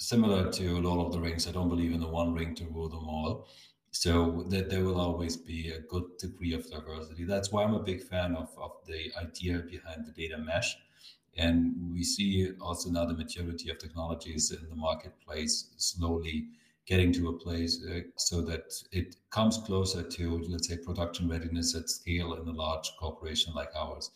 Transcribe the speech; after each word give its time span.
similar 0.00 0.50
to 0.50 0.80
Lord 0.80 1.06
of 1.06 1.12
the 1.12 1.20
Rings, 1.20 1.46
I 1.46 1.52
don't 1.52 1.68
believe 1.68 1.92
in 1.92 2.00
the 2.00 2.08
one 2.08 2.34
ring 2.34 2.54
to 2.56 2.64
rule 2.64 2.88
them 2.88 3.06
all. 3.06 3.46
So 3.92 4.44
that 4.50 4.70
there 4.70 4.84
will 4.84 5.00
always 5.00 5.36
be 5.36 5.70
a 5.70 5.80
good 5.80 6.04
degree 6.18 6.54
of 6.54 6.70
diversity. 6.70 7.24
That's 7.24 7.50
why 7.50 7.64
I'm 7.64 7.74
a 7.74 7.82
big 7.82 8.02
fan 8.04 8.36
of, 8.36 8.48
of 8.56 8.70
the 8.86 9.12
idea 9.20 9.58
behind 9.58 10.06
the 10.06 10.12
data 10.12 10.38
mesh. 10.38 10.76
And 11.36 11.74
we 11.92 12.04
see 12.04 12.50
also 12.60 12.90
now 12.90 13.04
the 13.06 13.14
maturity 13.14 13.68
of 13.68 13.78
technologies 13.78 14.52
in 14.52 14.68
the 14.68 14.76
marketplace 14.76 15.70
slowly 15.76 16.48
getting 16.86 17.12
to 17.12 17.28
a 17.28 17.38
place 17.38 17.84
uh, 17.84 18.00
so 18.16 18.42
that 18.42 18.72
it 18.92 19.16
comes 19.30 19.58
closer 19.58 20.02
to, 20.02 20.38
let's 20.48 20.68
say, 20.68 20.76
production 20.76 21.28
readiness 21.28 21.74
at 21.74 21.90
scale 21.90 22.34
in 22.34 22.48
a 22.48 22.52
large 22.52 22.90
corporation 22.98 23.52
like 23.54 23.70
ours. 23.76 24.10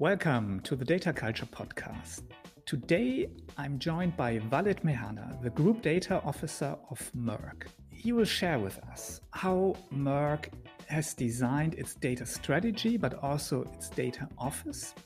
Welcome 0.00 0.58
to 0.64 0.74
the 0.74 0.84
Data 0.84 1.12
Culture 1.12 1.46
Podcast. 1.46 2.22
Today 2.66 3.28
I'm 3.56 3.78
joined 3.78 4.16
by 4.16 4.40
Walid 4.50 4.80
Mehanna, 4.82 5.40
the 5.40 5.50
Group 5.50 5.82
Data 5.82 6.20
Officer 6.24 6.76
of 6.90 7.12
Merck. 7.16 7.68
He 7.90 8.10
will 8.10 8.24
share 8.24 8.58
with 8.58 8.76
us 8.90 9.20
how 9.30 9.76
Merck 9.94 10.48
has 10.88 11.14
designed 11.14 11.74
its 11.74 11.94
data 11.94 12.26
strategy, 12.26 12.96
but 12.96 13.22
also 13.22 13.70
its 13.72 13.88
data 13.88 14.28
office. 14.36 14.96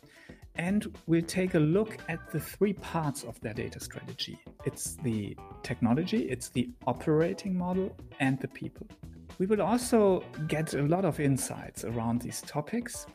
And 0.55 0.96
we'll 1.07 1.20
take 1.20 1.52
a 1.55 1.60
look 1.60 1.98
at 2.09 2.32
the 2.32 2.41
three 2.41 2.73
parts 2.73 3.24
of 3.24 3.38
their 3.43 3.52
data 3.52 3.80
strategy 3.80 4.38
it's 4.65 4.96
the 4.96 5.37
technology, 5.62 6.23
it's 6.30 6.48
the 6.48 6.70
operating 6.87 7.55
model, 7.55 7.95
and 8.20 8.41
the 8.41 8.48
people. 8.48 8.87
We 9.38 9.45
will 9.45 9.60
also 9.60 10.24
get 10.46 10.73
a 10.73 10.82
lot 10.82 11.05
of 11.05 11.20
insights 11.20 11.84
around 11.84 12.23
these 12.23 12.41
topics 12.41 13.07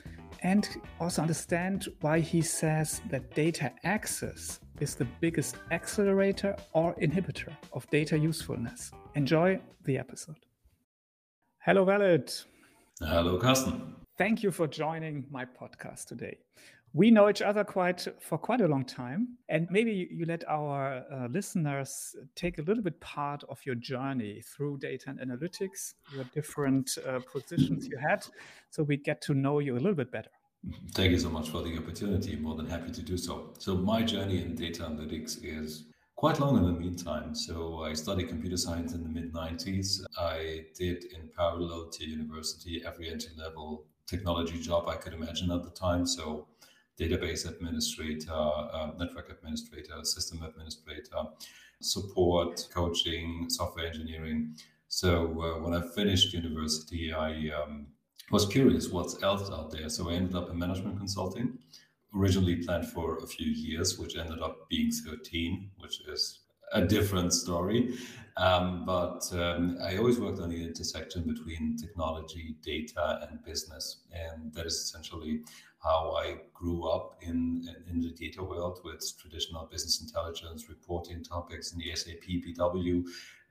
and 0.44 0.68
also 1.00 1.22
understand 1.22 1.88
why 2.02 2.20
he 2.20 2.42
says 2.42 3.02
that 3.10 3.34
data 3.34 3.72
access 3.84 4.60
is 4.80 4.96
the 4.96 5.08
biggest 5.22 5.56
accelerator 5.72 6.56
or 6.74 6.94
inhibitor 6.96 7.56
of 7.72 7.90
data 7.90 8.18
usefulness. 8.18 8.92
Enjoy 9.16 9.60
the 9.86 9.98
episode. 9.98 10.46
Hello, 11.60 11.84
Walid. 11.84 12.32
Hello, 13.00 13.40
Carsten. 13.40 13.96
Thank 14.18 14.44
you 14.44 14.52
for 14.52 14.68
joining 14.68 15.26
my 15.32 15.46
podcast 15.46 16.06
today. 16.06 16.38
We 16.96 17.10
know 17.10 17.28
each 17.28 17.42
other 17.42 17.64
quite 17.64 18.08
for 18.20 18.38
quite 18.38 18.62
a 18.62 18.68
long 18.68 18.86
time, 18.86 19.40
and 19.50 19.68
maybe 19.72 20.08
you 20.12 20.26
let 20.28 20.48
our 20.48 21.04
uh, 21.12 21.28
listeners 21.28 22.16
take 22.36 22.60
a 22.60 22.62
little 22.62 22.84
bit 22.84 23.00
part 23.02 23.44
of 23.50 23.60
your 23.66 23.74
journey 23.74 24.42
through 24.42 24.78
data 24.78 25.10
and 25.10 25.20
analytics, 25.20 25.96
your 26.14 26.26
different 26.36 26.92
uh, 27.08 27.20
positions 27.32 27.88
you 27.88 27.98
had, 27.98 28.24
so 28.70 28.84
we 28.84 28.98
get 28.98 29.22
to 29.24 29.34
know 29.34 29.58
you 29.58 29.74
a 29.74 29.82
little 29.82 29.96
bit 29.96 30.12
better. 30.12 30.30
Thank 30.92 31.12
you 31.12 31.20
so 31.20 31.30
much 31.30 31.50
for 31.50 31.64
the 31.64 31.76
opportunity. 31.78 32.36
More 32.36 32.56
than 32.56 32.70
happy 32.70 32.92
to 32.92 33.02
do 33.02 33.18
so. 33.18 33.54
So 33.58 33.76
my 33.76 34.04
journey 34.04 34.42
in 34.44 34.56
data 34.56 34.84
analytics 34.84 35.44
is 35.44 35.86
quite 36.16 36.40
long 36.40 36.58
in 36.58 36.64
the 36.64 36.80
meantime. 36.80 37.34
So 37.34 37.84
I 37.84 37.94
studied 37.94 38.30
computer 38.30 38.56
science 38.56 38.94
in 38.94 39.04
the 39.04 39.10
mid 39.10 39.34
90s. 39.34 40.02
I 40.18 40.66
did 40.78 41.06
in 41.06 41.30
parallel 41.36 41.90
to 41.90 42.06
university 42.08 42.84
every 42.86 43.12
entry 43.12 43.32
level 43.36 43.86
technology 44.06 44.60
job 44.60 44.88
I 44.88 44.96
could 44.96 45.14
imagine 45.14 45.52
at 45.52 45.64
the 45.64 45.72
time. 45.72 46.06
So 46.06 46.48
database 47.00 47.48
administrator, 47.48 48.32
uh, 48.32 48.92
network 48.98 49.30
administrator, 49.30 50.04
system 50.04 50.44
administrator, 50.44 51.24
support, 51.82 52.68
coaching, 52.74 53.46
software 53.50 53.88
engineering. 53.88 54.56
So 54.88 55.26
uh, 55.42 55.60
when 55.64 55.74
I 55.74 55.82
finished 55.96 56.34
university, 56.34 57.14
I 57.14 57.50
um, 57.50 57.88
was 58.32 58.46
curious 58.46 58.90
what's 58.90 59.22
else 59.24 59.50
out 59.50 59.72
there. 59.72 59.90
So 59.90 60.10
I 60.10 60.14
ended 60.14 60.36
up 60.36 60.50
in 60.50 60.58
management 60.58 60.98
consulting, 60.98 61.58
originally 62.16 62.58
planned 62.58 62.88
for 62.88 63.18
a 63.18 63.28
few 63.28 63.52
years, 63.52 63.98
which 63.98 64.16
ended 64.16 64.42
up 64.42 64.70
being 64.70 64.92
13, 64.92 65.72
which 65.78 66.02
is 66.08 66.40
a 66.74 66.82
different 66.82 67.34
story. 67.34 67.96
Um, 68.38 68.84
but 68.86 69.22
um, 69.34 69.78
I 69.84 69.98
always 69.98 70.20
worked 70.20 70.40
on 70.40 70.50
the 70.50 70.64
intersection 70.64 71.24
between 71.24 71.78
technology, 71.78 72.56
data, 72.64 73.28
and 73.30 73.44
business. 73.44 73.98
And 74.12 74.52
that 74.54 74.66
is 74.66 74.74
essentially 74.74 75.42
how 75.84 76.16
I 76.18 76.38
grew 76.54 76.90
up 76.90 77.18
in, 77.22 77.68
in 77.90 78.00
the 78.02 78.12
data 78.12 78.44
world 78.44 78.80
with 78.84 79.04
traditional 79.20 79.66
business 79.66 80.02
intelligence, 80.02 80.70
reporting 80.70 81.24
topics 81.24 81.74
in 81.74 81.80
the 81.80 81.94
SAP 81.96 82.24
BW 82.28 83.06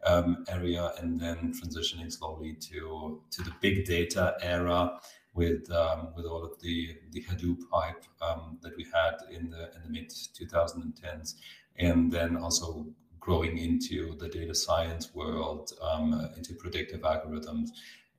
um, 0.04 0.44
area, 0.48 0.92
and 0.98 1.20
then 1.20 1.52
transitioning 1.52 2.10
slowly 2.10 2.54
to, 2.54 3.20
to 3.30 3.42
the 3.42 3.52
big 3.60 3.84
data 3.84 4.34
era 4.40 4.98
with 5.34 5.70
um, 5.70 6.08
with 6.14 6.26
all 6.26 6.44
of 6.44 6.60
the 6.60 6.96
the 7.12 7.22
Hadoop 7.22 7.58
hype 7.72 8.04
um, 8.20 8.58
that 8.62 8.76
we 8.76 8.84
had 8.92 9.14
in 9.30 9.50
the 9.50 9.70
in 9.74 9.82
the 9.82 9.88
mid 9.88 10.10
2010s, 10.10 11.34
and 11.78 12.12
then 12.12 12.36
also 12.36 12.86
growing 13.22 13.56
into 13.56 14.16
the 14.16 14.28
data 14.28 14.54
science 14.54 15.14
world, 15.14 15.72
um, 15.80 16.28
into 16.36 16.54
predictive 16.54 17.02
algorithms. 17.02 17.68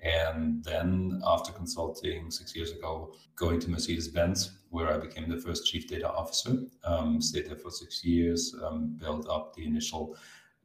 And 0.01 0.63
then 0.63 1.21
after 1.25 1.51
consulting 1.51 2.31
six 2.31 2.55
years 2.55 2.71
ago, 2.71 3.13
going 3.35 3.59
to 3.61 3.69
Mercedes-Benz, 3.69 4.51
where 4.69 4.93
I 4.93 4.97
became 4.97 5.29
the 5.29 5.37
first 5.37 5.65
chief 5.65 5.87
data 5.87 6.09
officer, 6.09 6.57
um, 6.85 7.21
stayed 7.21 7.47
there 7.47 7.57
for 7.57 7.69
six 7.69 8.03
years, 8.03 8.55
um, 8.63 8.97
built 8.99 9.29
up 9.29 9.53
the 9.55 9.65
initial 9.65 10.15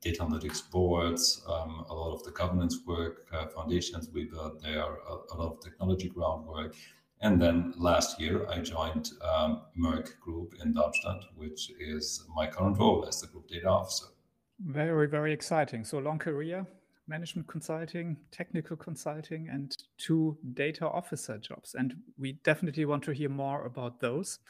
data 0.01 0.23
analytics 0.25 0.69
boards, 0.71 1.43
um, 1.49 1.85
a 1.89 1.95
lot 1.95 2.15
of 2.15 2.23
the 2.23 2.31
governance 2.31 2.79
work, 2.87 3.27
uh, 3.33 3.47
foundations 3.47 4.09
we 4.13 4.25
built 4.25 4.63
there, 4.63 4.83
a, 4.83 5.15
a, 5.33 5.37
lot 5.37 5.53
of 5.53 5.61
technology 5.61 6.09
groundwork. 6.09 6.75
And 7.21 7.43
then 7.43 7.75
last 7.77 8.21
year, 8.21 8.47
I 8.49 8.61
joined 8.61 9.11
um, 9.23 9.63
Merck 9.77 10.19
Group 10.21 10.55
in 10.63 10.73
Darmstadt, 10.73 11.25
which 11.37 11.73
is 11.81 12.25
my 12.35 12.47
current 12.47 12.79
role 12.79 13.05
as 13.09 13.21
the 13.21 13.27
group 13.27 13.49
data 13.49 13.69
officer. 13.69 14.07
Very, 14.61 15.09
very 15.09 15.33
exciting. 15.33 15.85
So 15.85 15.99
long 15.99 16.19
career, 16.19 16.67
management 17.07 17.47
consulting, 17.49 18.17
technical 18.31 18.77
consulting, 18.77 19.49
and 19.49 19.77
two 19.99 20.37
data 20.55 20.87
officer 20.89 21.39
jobs. 21.39 21.75
And 21.75 21.95
we 22.19 22.33
definitely 22.45 22.85
want 22.85 23.05
to 23.05 23.13
hear 23.13 23.29
more 23.29 23.67
about 23.67 24.01
those. 24.01 24.41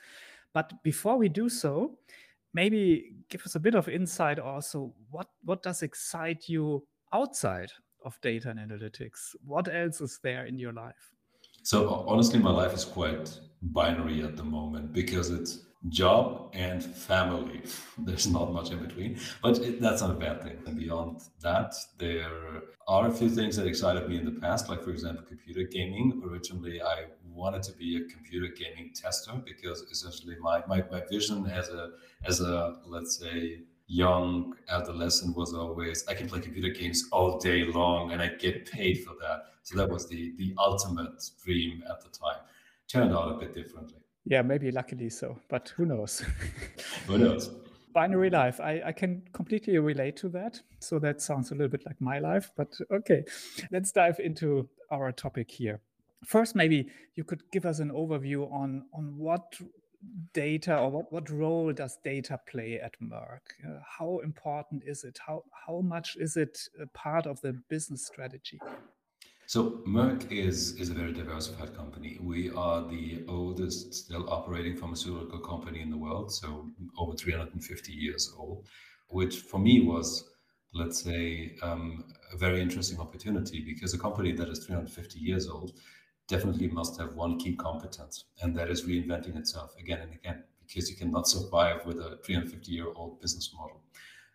But 0.55 0.83
before 0.83 1.19
we 1.19 1.29
do 1.29 1.49
so, 1.49 1.99
maybe 2.55 3.13
give 3.29 3.43
us 3.45 3.55
a 3.55 3.61
bit 3.61 3.75
of 3.75 3.89
insight 3.89 4.39
also. 4.39 4.95
What 5.11 5.29
what 5.45 5.63
does 5.63 5.83
excite 5.83 6.49
you 6.49 6.87
outside 7.13 7.71
of 8.05 8.19
data 8.23 8.51
and 8.51 8.59
analytics? 8.59 9.37
What 9.45 9.69
else 9.73 10.01
is 10.01 10.19
there 10.23 10.47
in 10.47 10.59
your 10.59 10.73
life? 10.73 11.13
So 11.63 12.05
honestly, 12.09 12.39
my 12.39 12.51
life 12.51 12.73
is 12.73 12.85
quite 12.85 13.39
binary 13.61 14.23
at 14.23 14.37
the 14.37 14.45
moment 14.45 14.93
because 14.93 15.31
it's 15.31 15.67
job 15.89 16.51
and 16.55 16.83
family. 16.83 17.63
There's 17.99 18.27
not 18.27 18.53
much 18.53 18.71
in 18.71 18.79
between, 18.85 19.19
but 19.43 19.59
it, 19.59 19.81
that's 19.81 20.03
not 20.03 20.11
a 20.11 20.15
bad 20.15 20.43
thing. 20.43 20.59
And 20.67 20.77
beyond 20.77 21.23
that, 21.41 21.75
there 21.99 22.63
are 22.89 23.07
a 23.07 23.13
few 23.13 23.31
things 23.31 23.57
that 23.57 23.67
excited 23.67 24.09
me 24.09 24.19
in 24.19 24.25
the 24.25 24.41
past, 24.41 24.69
like, 24.69 24.83
for 24.83 24.91
example, 24.91 25.25
computer 25.25 25.63
gaming. 25.63 26.23
Originally, 26.25 26.83
I 26.83 27.05
wanted 27.33 27.63
to 27.65 27.73
be 27.73 27.97
a 27.97 28.13
computer 28.13 28.53
gaming 28.55 28.91
tester 28.95 29.33
because 29.45 29.83
essentially 29.83 30.37
my, 30.41 30.63
my, 30.67 30.83
my 30.91 31.03
vision 31.11 31.47
as 31.47 31.69
a, 31.69 31.91
as 32.25 32.41
a, 32.41 32.77
let's 32.87 33.19
say, 33.19 33.61
young 33.89 34.55
adolescent 34.69 35.35
was 35.35 35.55
always 35.55 36.07
I 36.09 36.15
can 36.15 36.29
play 36.29 36.41
computer 36.41 36.69
games 36.69 37.09
all 37.11 37.39
day 37.39 37.65
long 37.65 38.13
and 38.13 38.21
I 38.21 38.29
get 38.29 38.71
paid 38.71 39.03
for 39.03 39.15
that. 39.21 39.45
So 39.63 39.79
that 39.79 39.89
was 39.89 40.07
the 40.09 40.35
the 40.37 40.55
ultimate 40.59 41.23
dream 41.43 41.83
at 41.89 42.03
the 42.03 42.11
time. 42.11 42.43
Turned 42.87 43.13
out 43.15 43.33
a 43.33 43.39
bit 43.39 43.55
differently. 43.55 44.01
Yeah, 44.25 44.43
maybe 44.43 44.71
luckily 44.71 45.11
so, 45.11 45.39
but 45.49 45.73
who 45.77 45.87
knows? 45.87 46.25
who 47.07 47.19
knows? 47.19 47.51
Binary 47.95 48.31
life. 48.31 48.61
I, 48.61 48.83
I 48.87 48.93
can 48.93 49.23
completely 49.33 49.79
relate 49.79 50.17
to 50.19 50.29
that. 50.31 50.61
So 50.81 50.99
that 50.99 51.23
sounds 51.23 51.51
a 51.51 51.55
little 51.55 51.69
bit 51.69 51.87
like 51.87 52.01
my 52.01 52.19
life, 52.19 52.51
but 52.57 52.69
okay. 52.93 53.25
Let's 53.71 53.91
dive 53.91 54.21
into 54.21 54.69
our 54.91 55.13
topic 55.13 55.51
here. 55.51 55.81
First, 56.25 56.55
maybe 56.55 56.91
you 57.15 57.25
could 57.25 57.43
give 57.53 57.65
us 57.65 57.79
an 57.79 57.91
overview 57.91 58.53
on, 58.53 58.85
on 58.93 59.17
what 59.17 59.55
data 60.33 60.79
or 60.79 60.91
what, 60.91 61.13
what 61.13 61.31
role 61.31 61.73
does 61.73 61.99
data 62.05 62.39
play 62.51 62.81
at 62.81 62.95
Merck? 63.01 63.41
Uh, 63.67 63.81
how 63.99 64.21
important 64.23 64.83
is 64.87 65.05
it? 65.05 65.19
How, 65.27 65.43
how 65.67 65.81
much 65.81 66.17
is 66.17 66.37
it 66.37 66.59
a 66.81 66.87
part 66.87 67.27
of 67.27 67.41
the 67.41 67.53
business 67.69 68.07
strategy? 68.07 68.61
So 69.49 69.81
Merck 69.87 70.31
is 70.31 70.75
is 70.77 70.91
a 70.91 70.93
very 70.93 71.15
diversified 71.15 71.75
company. 71.75 72.19
We 72.21 72.51
are 72.51 72.87
the 72.87 73.25
oldest 73.29 73.95
still 73.95 74.29
operating 74.29 74.77
pharmaceutical 74.77 75.39
company 75.39 75.81
in 75.81 75.89
the 75.89 75.97
world, 75.97 76.31
so 76.31 76.71
over 76.99 77.17
350 77.17 77.91
years 77.91 78.31
old, 78.37 78.67
which 79.09 79.37
for 79.39 79.59
me 79.59 79.81
was, 79.81 80.29
let's 80.75 81.01
say, 81.03 81.57
um, 81.63 82.05
a 82.31 82.37
very 82.37 82.61
interesting 82.61 83.01
opportunity 83.01 83.65
because 83.65 83.95
a 83.95 83.99
company 83.99 84.33
that 84.33 84.51
is 84.51 84.67
350 84.67 85.19
years 85.19 85.49
old 85.49 85.73
definitely 86.27 86.69
must 86.69 87.01
have 87.01 87.15
one 87.15 87.39
key 87.39 87.57
competence, 87.57 88.27
and 88.43 88.55
that 88.55 88.69
is 88.69 88.83
reinventing 88.85 89.39
itself 89.39 89.75
again 89.81 90.01
and 90.01 90.13
again 90.13 90.45
because 90.61 90.91
you 90.91 90.97
cannot 90.97 91.27
survive 91.27 91.87
with 91.87 91.97
a 92.01 92.19
350 92.23 92.71
year 92.71 92.89
old 92.95 93.19
business 93.23 93.51
model. 93.55 93.81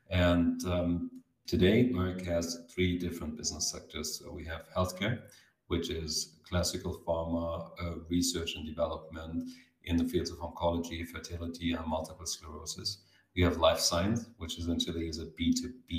And 0.10 0.66
um, 0.66 1.23
Today, 1.46 1.90
Merck 1.94 2.26
has 2.26 2.62
three 2.74 2.98
different 2.98 3.36
business 3.36 3.70
sectors. 3.70 4.18
So 4.18 4.32
we 4.32 4.46
have 4.46 4.64
healthcare, 4.76 5.24
which 5.68 5.90
is 5.90 6.40
classical 6.48 7.02
pharma, 7.06 7.70
uh, 7.82 8.00
research 8.10 8.56
and 8.56 8.66
development 8.66 9.50
in 9.84 9.98
the 9.98 10.06
fields 10.06 10.32
of 10.32 10.38
oncology, 10.38 11.06
fertility, 11.06 11.74
and 11.74 11.86
multiple 11.86 12.26
sclerosis. 12.26 13.00
We 13.36 13.42
have 13.44 13.58
life 13.58 13.80
science, 13.80 14.30
which 14.38 14.58
essentially 14.58 15.08
is 15.10 15.20
a 15.20 15.26
B2B 15.26 15.90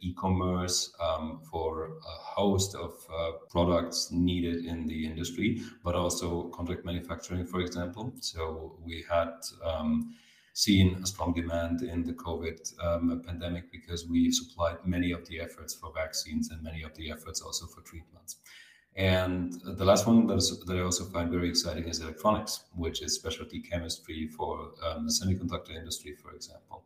e-commerce 0.00 0.92
um, 1.00 1.40
for 1.50 1.86
a 1.86 2.18
host 2.20 2.76
of 2.76 2.92
uh, 3.12 3.32
products 3.50 4.10
needed 4.12 4.66
in 4.66 4.86
the 4.86 5.06
industry, 5.06 5.62
but 5.82 5.96
also 5.96 6.44
contract 6.50 6.84
manufacturing, 6.84 7.46
for 7.46 7.60
example. 7.60 8.12
So 8.20 8.78
we 8.84 9.04
had 9.10 9.32
um, 9.64 10.14
seen 10.52 11.00
a 11.02 11.06
strong 11.06 11.32
demand 11.32 11.82
in 11.82 12.04
the 12.04 12.12
COVID 12.12 12.58
um, 12.84 13.22
pandemic 13.24 13.70
because 13.70 14.06
we 14.06 14.30
supplied 14.30 14.76
many 14.84 15.12
of 15.12 15.26
the 15.28 15.40
efforts 15.40 15.74
for 15.74 15.92
vaccines 15.94 16.50
and 16.50 16.62
many 16.62 16.82
of 16.82 16.94
the 16.96 17.10
efforts 17.10 17.40
also 17.40 17.66
for 17.66 17.80
treatments. 17.82 18.36
And 18.94 19.54
the 19.64 19.84
last 19.84 20.06
one 20.06 20.26
that, 20.26 20.36
is, 20.36 20.60
that 20.66 20.76
I 20.76 20.82
also 20.82 21.04
find 21.04 21.30
very 21.30 21.48
exciting 21.48 21.88
is 21.88 22.00
electronics, 22.00 22.64
which 22.74 23.00
is 23.00 23.14
specialty 23.14 23.60
chemistry 23.60 24.28
for 24.28 24.72
um, 24.86 25.06
the 25.06 25.12
semiconductor 25.12 25.74
industry, 25.74 26.14
for 26.14 26.32
example, 26.32 26.84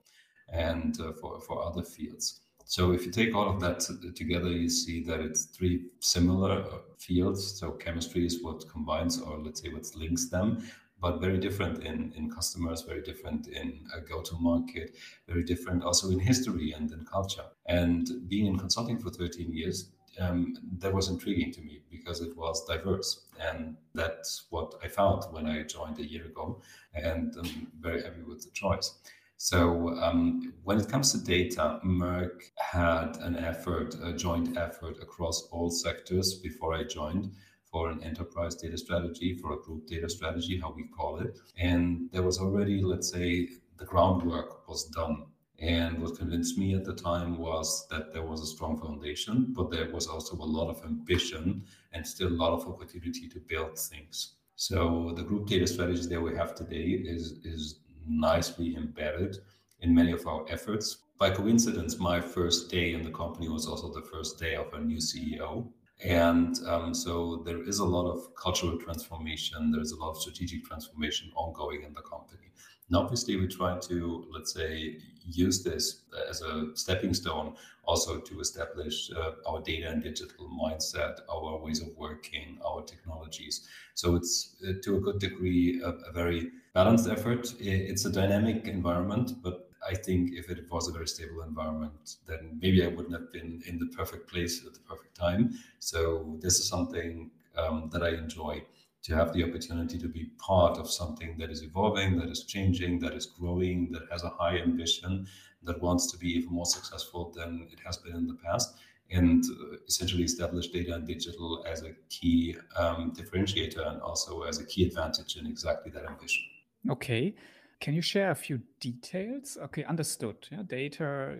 and 0.49 0.99
uh, 1.01 1.13
for, 1.21 1.41
for 1.41 1.65
other 1.65 1.83
fields. 1.83 2.43
So 2.65 2.93
if 2.93 3.07
you 3.07 3.13
take 3.13 3.35
all 3.35 3.49
of 3.49 3.61
that 3.61 3.81
together, 4.15 4.49
you 4.49 4.69
see 4.69 5.03
that 5.05 5.21
it's 5.21 5.47
three 5.47 5.87
similar 6.01 6.63
uh, 6.63 6.79
fields. 6.99 7.59
So 7.59 7.73
chemistry 7.73 8.27
is 8.27 8.43
what 8.43 8.69
combines, 8.69 9.21
or 9.21 9.39
let's 9.39 9.63
say 9.63 9.69
what 9.69 9.87
links 9.97 10.29
them, 10.29 10.69
but 11.01 11.21
very 11.21 11.39
different 11.39 11.85
in, 11.85 12.13
in 12.17 12.31
customers, 12.31 12.83
very 12.83 13.03
different 13.03 13.49
in 13.49 13.87
a 13.95 14.01
go-to-market, 14.01 14.97
very 15.29 15.45
different 15.45 15.83
also 15.85 16.11
in 16.11 16.19
history 16.19 16.73
and 16.73 16.91
in 16.91 17.05
culture. 17.05 17.45
And 17.67 18.09
being 18.29 18.47
in 18.47 18.59
consulting 18.59 18.99
for 18.99 19.11
13 19.11 19.53
years, 19.53 19.91
um, 20.19 20.55
that 20.79 20.95
was 20.95 21.09
intriguing 21.09 21.53
to 21.53 21.61
me 21.61 21.83
because 21.91 22.21
it 22.21 22.37
was 22.37 22.65
diverse. 22.67 23.27
And 23.39 23.77
that's 23.95 24.47
what 24.51 24.75
I 24.83 24.89
found 24.89 25.25
when 25.31 25.47
I 25.47 25.63
joined 25.65 25.99
a 25.99 26.07
year 26.07 26.25
ago. 26.25 26.63
And 26.95 27.35
I'm 27.39 27.69
very 27.79 28.03
happy 28.03 28.23
with 28.23 28.43
the 28.43 28.51
choice. 28.51 28.95
So, 29.39 29.91
um, 30.01 30.55
when 30.65 30.81
it 30.81 30.89
comes 30.89 31.13
to 31.13 31.23
data, 31.23 31.79
Merck 31.85 32.41
had 32.57 33.19
an 33.21 33.37
effort, 33.37 33.95
a 34.03 34.15
joint 34.15 34.57
effort 34.57 34.97
across 35.03 35.43
all 35.53 35.71
sectors 35.71 36.37
before 36.37 36.75
I 36.75 36.85
joined 36.85 37.33
for 37.77 37.91
an 37.91 38.03
enterprise 38.03 38.55
data 38.55 38.79
strategy, 38.79 39.35
for 39.35 39.53
a 39.53 39.59
group 39.59 39.87
data 39.87 40.09
strategy, 40.09 40.59
how 40.59 40.73
we 40.75 40.85
call 40.85 41.19
it. 41.19 41.39
And 41.59 42.09
there 42.11 42.23
was 42.23 42.39
already, 42.39 42.81
let's 42.83 43.11
say, 43.11 43.49
the 43.77 43.85
groundwork 43.85 44.67
was 44.67 44.85
done 44.85 45.27
and 45.59 46.01
what 46.01 46.19
convinced 46.19 46.57
me 46.57 46.75
at 46.75 46.87
the 46.87 46.95
time 46.95 47.37
was 47.37 47.87
that 47.91 48.15
there 48.15 48.23
was 48.23 48.41
a 48.41 48.47
strong 48.47 48.79
foundation, 48.79 49.53
but 49.57 49.71
there 49.71 49.91
was 49.93 50.07
also 50.07 50.37
a 50.37 50.53
lot 50.59 50.69
of 50.71 50.83
ambition 50.85 51.65
and 51.93 52.07
still 52.07 52.29
a 52.29 52.41
lot 52.45 52.55
of 52.55 52.67
opportunity 52.67 53.29
to 53.29 53.41
build 53.41 53.79
things. 53.79 54.37
So 54.55 55.13
the 55.15 55.23
group 55.23 55.47
data 55.47 55.67
strategy 55.67 56.07
that 56.09 56.21
we 56.21 56.35
have 56.35 56.55
today 56.55 56.87
is, 57.15 57.33
is 57.45 57.81
nicely 58.07 58.75
embedded 58.77 59.37
in 59.81 59.95
many 59.95 60.13
of 60.13 60.27
our 60.27 60.47
efforts. 60.49 60.97
By 61.19 61.29
coincidence, 61.31 61.99
my 61.99 62.23
first 62.23 62.71
day 62.71 62.95
in 62.95 63.03
the 63.03 63.11
company 63.11 63.49
was 63.51 63.67
also 63.67 63.93
the 63.93 64.07
first 64.13 64.39
day 64.39 64.55
of 64.55 64.73
a 64.73 64.81
new 64.81 64.99
CEO. 64.99 65.69
And 66.05 66.59
um, 66.67 66.95
so 66.95 67.43
there 67.47 67.63
is 67.63 67.79
a 67.79 67.85
lot 67.85 68.11
of 68.11 68.35
cultural 68.37 68.79
transformation, 68.79 69.73
there's 69.73 69.93
a 69.93 69.97
lot 69.97 70.11
of 70.11 70.19
strategic 70.19 70.65
transformation 70.65 71.31
ongoing 71.35 71.83
in 71.83 71.95
the 71.95 72.03
company. 72.03 72.53
And 72.89 72.97
obviously, 72.97 73.37
we 73.37 73.49
try 73.49 73.79
to, 73.79 74.27
let's 74.33 74.53
say, 74.53 74.99
use 75.25 75.65
this 75.65 76.03
as 76.29 76.41
a 76.43 76.69
stepping 76.75 77.15
stone 77.15 77.55
also 77.85 78.19
to 78.19 78.41
establish 78.41 79.11
uh, 79.11 79.33
our 79.47 79.61
data 79.63 79.89
and 79.89 80.03
digital 80.03 80.49
mindset, 80.49 81.19
our 81.33 81.59
ways 81.59 81.81
of 81.81 81.89
working, 81.97 82.59
our 82.65 82.83
technologies. 82.83 83.67
So 83.95 84.17
it's 84.17 84.57
uh, 84.67 84.73
to 84.83 84.97
a 84.97 85.01
good 85.01 85.19
degree 85.19 85.81
a, 85.83 85.89
a, 85.89 86.13
very 86.13 86.51
balanced 86.75 87.09
effort. 87.09 87.55
It's 87.59 88.05
a 88.05 88.11
dynamic 88.11 88.67
environment, 88.67 89.35
but 89.43 89.66
I 89.89 89.95
think 89.95 90.33
if 90.33 90.51
it 90.51 90.71
was 90.71 90.89
a 90.89 90.93
very 90.93 91.09
stable 91.09 91.43
environment, 91.43 92.17
then 92.27 92.59
maybe 92.61 92.85
I 92.85 92.89
wouldn't 92.89 93.13
have 93.13 93.33
been 93.33 93.63
in 93.67 93.79
the 93.79 93.87
perfect 93.87 94.29
place 94.31 94.65
at 94.67 94.75
the 94.75 94.81
perfect 94.81 95.17
time. 95.17 95.59
So 95.79 96.37
this 96.41 96.59
is 96.59 96.69
something 96.69 97.31
um, 97.57 97.91
that 97.93 98.03
I 98.03 98.11
enjoy 98.11 98.63
to 99.05 99.15
have 99.15 99.33
the 99.33 99.45
opportunity 99.45 99.99
to 99.99 100.09
be 100.09 100.31
part 100.39 100.79
of 100.79 100.91
something 100.91 101.37
that 101.39 101.51
is 101.51 101.63
evolving, 101.63 102.19
that 102.19 102.29
is 102.29 102.45
changing, 102.45 102.99
that 103.01 103.15
is 103.15 103.27
growing, 103.27 103.93
that 103.93 104.03
has 104.11 104.25
a 104.25 104.29
high 104.31 104.59
ambition, 104.59 105.27
that 105.63 105.81
wants 105.81 106.11
to 106.11 106.19
be 106.19 106.29
even 106.31 106.53
more 106.53 106.67
successful 106.67 107.33
than 107.37 107.69
it 107.73 107.79
has 107.85 107.97
been 107.99 108.17
in 108.17 108.27
the 108.27 108.39
past, 108.45 108.77
and 109.11 109.45
uh, 109.45 109.77
essentially 109.87 110.25
establish 110.25 110.69
data 110.69 110.95
and 110.95 111.07
digital 111.07 111.65
as 111.69 111.83
a 111.83 111.93
key 112.09 112.57
um, 112.77 113.13
differentiator 113.13 113.87
and 113.89 114.01
also 114.03 114.43
as 114.43 114.59
a 114.59 114.67
key 114.67 114.85
advantage 114.85 115.37
in 115.37 115.47
exactly 115.47 115.91
that 115.93 116.05
ambition. 116.05 116.43
Okay. 116.91 117.35
Can 117.79 117.95
you 117.95 118.01
share 118.01 118.31
a 118.31 118.35
few 118.35 118.61
details? 118.81 119.59
Okay, 119.65 119.85
understood. 119.85 120.37
Yeah, 120.51 120.63
data 120.67 121.37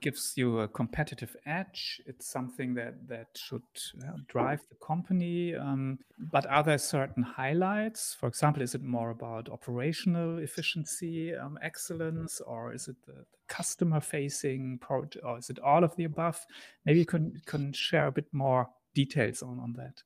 gives 0.00 0.32
you 0.34 0.60
a 0.60 0.68
competitive 0.68 1.36
edge. 1.44 2.00
It's 2.06 2.26
something 2.26 2.74
that 2.74 3.06
that 3.08 3.28
should 3.36 3.62
drive 4.26 4.60
the 4.70 4.76
company. 4.84 5.54
Um, 5.54 5.98
but 6.32 6.46
are 6.46 6.62
there 6.62 6.78
certain 6.78 7.22
highlights? 7.22 8.16
For 8.18 8.26
example, 8.26 8.62
is 8.62 8.74
it 8.74 8.82
more 8.82 9.10
about 9.10 9.50
operational 9.50 10.38
efficiency, 10.38 11.34
um, 11.34 11.58
excellence, 11.62 12.40
or 12.40 12.72
is 12.72 12.88
it 12.88 12.96
the, 13.06 13.12
the 13.12 13.24
customer-facing 13.48 14.78
project, 14.78 15.24
or 15.24 15.38
is 15.38 15.50
it 15.50 15.58
all 15.58 15.84
of 15.84 15.94
the 15.96 16.04
above? 16.04 16.44
Maybe 16.86 17.00
you 17.00 17.06
can 17.06 17.42
can 17.44 17.72
share 17.74 18.06
a 18.06 18.12
bit 18.12 18.32
more 18.32 18.68
details 18.94 19.42
on 19.42 19.60
on 19.60 19.74
that. 19.74 20.02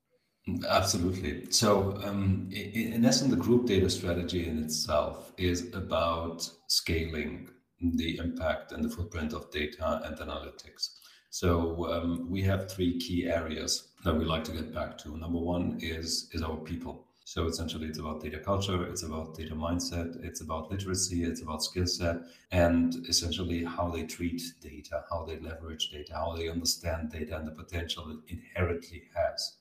Absolutely. 0.69 1.50
So, 1.50 2.00
um, 2.05 2.49
in, 2.52 3.05
essence, 3.05 3.31
the 3.31 3.37
group 3.37 3.67
data 3.67 3.88
strategy 3.91 4.47
in 4.47 4.62
itself 4.62 5.32
is 5.37 5.75
about 5.75 6.49
scaling 6.69 7.49
the 7.81 8.19
impact 8.19 8.73
and 8.73 8.85
the 8.85 8.88
footprint 8.88 9.32
of 9.32 9.50
data 9.50 10.02
and 10.05 10.17
analytics. 10.19 10.97
So, 11.31 11.91
um, 11.93 12.31
we 12.31 12.43
have 12.43 12.70
three 12.70 12.99
key 12.99 13.26
areas 13.26 13.88
that 14.05 14.14
we 14.14 14.25
like 14.25 14.44
to 14.44 14.52
get 14.52 14.75
back 14.75 14.99
to. 14.99 15.17
Number 15.17 15.38
one 15.38 15.79
is 15.81 16.29
is 16.32 16.43
our 16.43 16.56
people. 16.56 17.06
So 17.25 17.47
essentially, 17.47 17.87
it's 17.87 18.00
about 18.00 18.20
data 18.20 18.41
culture, 18.41 18.85
it's 18.87 19.05
about 19.05 19.37
data 19.37 19.55
mindset, 19.55 20.25
it's 20.25 20.41
about 20.41 20.69
literacy, 20.69 21.23
it's 21.23 21.43
about 21.43 21.62
skill 21.62 21.87
set, 21.87 22.17
and 22.50 23.06
essentially 23.08 23.62
how 23.62 23.88
they 23.88 24.02
treat 24.02 24.43
data, 24.61 25.05
how 25.08 25.25
they 25.25 25.38
leverage 25.38 25.91
data, 25.91 26.12
how 26.14 26.35
they 26.35 26.49
understand 26.49 27.12
data 27.12 27.37
and 27.37 27.47
the 27.47 27.52
potential 27.52 28.11
it 28.11 28.35
inherently 28.35 29.05
has. 29.14 29.60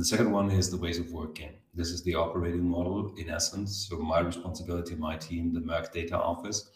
The 0.00 0.06
second 0.06 0.32
one 0.32 0.50
is 0.50 0.70
the 0.70 0.78
ways 0.78 0.98
of 0.98 1.12
working. 1.12 1.50
This 1.74 1.90
is 1.90 2.02
the 2.02 2.14
operating 2.14 2.66
model 2.66 3.12
in 3.18 3.28
essence. 3.28 3.86
So 3.86 3.98
my 3.98 4.20
responsibility, 4.20 4.94
my 4.94 5.18
team, 5.18 5.52
the 5.52 5.60
Merck 5.60 5.92
Data 5.92 6.16
Office, 6.16 6.70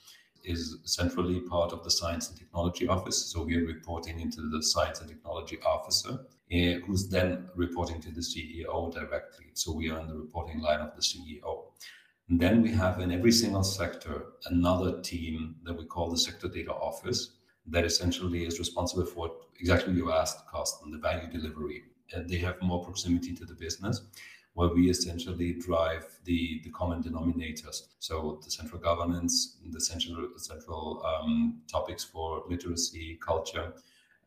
is 0.44 0.76
centrally 0.84 1.40
part 1.40 1.72
of 1.72 1.82
the 1.82 1.90
Science 1.90 2.28
and 2.28 2.38
Technology 2.38 2.86
Office. 2.86 3.16
So 3.32 3.42
we 3.42 3.56
are 3.56 3.64
reporting 3.64 4.20
into 4.20 4.42
the 4.50 4.62
Science 4.62 5.00
and 5.00 5.08
Technology 5.08 5.58
Officer, 5.64 6.18
uh, 6.52 6.84
who's 6.84 7.08
then 7.08 7.48
reporting 7.54 7.98
to 8.02 8.10
the 8.10 8.20
CEO 8.20 8.92
directly. 8.92 9.46
So 9.54 9.72
we 9.72 9.88
are 9.88 10.00
in 10.00 10.06
the 10.06 10.18
reporting 10.18 10.60
line 10.60 10.80
of 10.80 10.94
the 10.94 11.00
CEO. 11.00 11.68
And 12.28 12.38
then 12.38 12.60
we 12.60 12.72
have 12.72 13.00
in 13.00 13.10
every 13.10 13.32
single 13.32 13.64
sector 13.64 14.34
another 14.50 15.00
team 15.00 15.56
that 15.64 15.78
we 15.78 15.86
call 15.86 16.10
the 16.10 16.18
Sector 16.18 16.48
Data 16.48 16.74
Office 16.74 17.30
that 17.68 17.86
essentially 17.86 18.44
is 18.44 18.58
responsible 18.58 19.06
for 19.06 19.30
exactly 19.58 19.94
what 19.94 19.96
you 19.96 20.12
asked, 20.12 20.46
Carsten, 20.46 20.90
the 20.90 20.98
value 20.98 21.30
delivery 21.30 21.84
they 22.26 22.38
have 22.38 22.60
more 22.62 22.84
proximity 22.84 23.34
to 23.34 23.44
the 23.44 23.54
business 23.54 24.02
where 24.54 24.68
we 24.68 24.88
essentially 24.88 25.52
drive 25.54 26.06
the, 26.24 26.60
the 26.62 26.70
common 26.70 27.02
denominators. 27.02 27.88
So 27.98 28.40
the 28.42 28.50
central 28.50 28.80
governance, 28.80 29.56
the 29.70 29.80
central 29.80 30.28
central 30.36 31.04
um, 31.04 31.60
topics 31.70 32.04
for 32.04 32.44
literacy, 32.48 33.18
culture, 33.20 33.72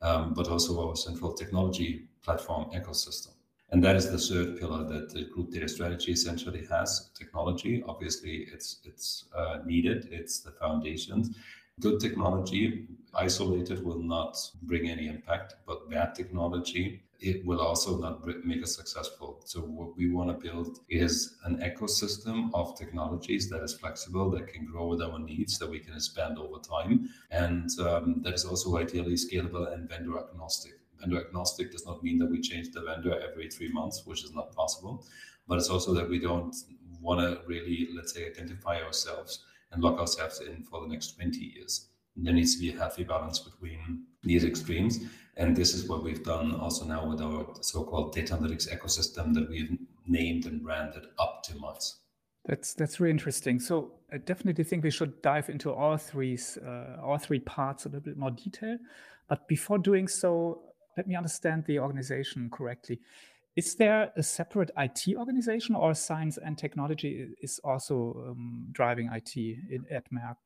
um, 0.02 0.34
but 0.34 0.50
also 0.50 0.88
our 0.90 0.96
central 0.96 1.34
technology 1.34 2.08
platform 2.24 2.70
ecosystem. 2.72 3.32
And 3.72 3.84
that 3.84 3.96
is 3.96 4.10
the 4.10 4.18
third 4.18 4.60
pillar 4.60 4.84
that 4.86 5.14
the 5.14 5.26
group 5.26 5.52
data 5.52 5.68
strategy 5.68 6.12
essentially 6.12 6.66
has. 6.70 7.10
Technology, 7.18 7.84
obviously, 7.88 8.48
it's 8.54 8.80
it's 8.86 9.26
uh, 9.36 9.60
needed. 9.66 10.08
It's 10.12 10.40
the 10.40 10.52
foundations. 10.52 11.36
Good 11.80 12.00
technology 12.00 12.88
isolated 13.14 13.84
will 13.84 14.00
not 14.00 14.38
bring 14.64 14.90
any 14.90 15.08
impact, 15.08 15.56
but 15.66 15.90
bad 15.90 16.16
technology 16.16 17.04
it 17.20 17.46
will 17.46 17.60
also 17.60 17.98
not 17.98 18.26
make 18.46 18.62
us 18.64 18.76
successful. 18.76 19.42
So 19.46 19.62
what 19.62 19.98
we 19.98 20.10
want 20.12 20.30
to 20.30 20.34
build 20.34 20.80
is 20.90 21.38
an 21.44 21.58
ecosystem 21.58 22.50
of 22.54 22.78
technologies 22.78 23.50
that 23.50 23.64
is 23.64 23.74
flexible, 23.74 24.30
that 24.32 24.48
can 24.48 24.66
grow 24.66 24.88
with 24.88 25.02
our 25.02 25.18
needs, 25.20 25.58
that 25.60 25.70
we 25.70 25.80
can 25.80 25.94
expand 25.94 26.38
over 26.38 26.60
time, 26.60 27.10
and 27.32 27.70
um, 27.80 28.22
that 28.24 28.34
is 28.34 28.46
also 28.46 28.78
ideally 28.78 29.16
scalable 29.16 29.74
and 29.74 29.90
vendor 29.90 30.20
agnostic. 30.20 30.74
Vendor 31.00 31.26
agnostic 31.26 31.72
does 31.72 31.86
not 31.86 32.04
mean 32.04 32.18
that 32.20 32.30
we 32.30 32.42
change 32.42 32.72
the 32.72 32.82
vendor 32.82 33.20
every 33.20 33.50
three 33.50 33.72
months, 33.72 34.06
which 34.06 34.24
is 34.24 34.34
not 34.34 34.54
possible, 34.54 35.06
but 35.48 35.58
it's 35.58 35.70
also 35.70 35.94
that 35.94 36.10
we 36.10 36.20
don't 36.20 36.56
want 37.02 37.20
to 37.20 37.42
really, 37.48 37.88
let's 37.96 38.14
say, 38.14 38.28
identify 38.28 38.82
ourselves 38.82 39.44
and 39.72 39.84
lock 39.84 40.00
ourselves 40.00 40.42
in 40.42 40.64
for 40.64 40.82
the 40.82 40.88
next 40.88 41.16
20 41.16 41.38
years 41.40 41.90
there 42.18 42.34
needs 42.34 42.56
to 42.56 42.62
be 42.62 42.74
a 42.74 42.78
healthy 42.78 43.04
balance 43.04 43.40
between 43.40 44.04
these 44.24 44.44
extremes. 44.44 45.00
And 45.38 45.56
this 45.56 45.74
is 45.76 45.88
what 45.88 46.04
we've 46.04 46.24
done 46.24 46.56
also 46.56 46.86
now 46.86 47.08
with 47.08 47.22
our 47.22 47.46
so-called 47.62 48.14
data 48.14 48.36
analytics 48.36 48.68
ecosystem 48.76 49.34
that 49.36 49.48
we've 49.50 49.78
named 50.08 50.46
and 50.46 50.64
branded 50.64 51.06
UPTIMIZE. 51.20 51.96
That's 52.46 52.74
that's 52.74 53.00
really 53.00 53.12
interesting. 53.12 53.60
So 53.60 53.92
I 54.12 54.18
definitely 54.18 54.64
think 54.64 54.84
we 54.84 54.90
should 54.90 55.22
dive 55.22 55.50
into 55.50 55.72
all 55.72 55.98
three 55.98 56.40
uh, 56.66 57.02
all 57.04 57.18
three 57.18 57.40
parts 57.40 57.86
a 57.86 57.90
little 57.90 58.02
bit 58.02 58.18
more 58.18 58.32
detail. 58.32 58.78
But 59.28 59.48
before 59.48 59.78
doing 59.78 60.08
so, 60.08 60.62
let 60.96 61.08
me 61.08 61.16
understand 61.16 61.66
the 61.66 61.80
organization 61.80 62.50
correctly. 62.50 63.00
Is 63.58 63.76
there 63.76 64.12
a 64.16 64.24
separate 64.24 64.72
IT 64.78 65.16
organization, 65.18 65.76
or 65.76 65.94
science 65.94 66.38
and 66.38 66.58
technology 66.58 67.28
is 67.42 67.60
also 67.64 68.28
um, 68.30 68.68
driving 68.72 69.10
IT 69.12 69.36
in, 69.36 69.86
at 69.92 70.10
Merck? 70.12 70.38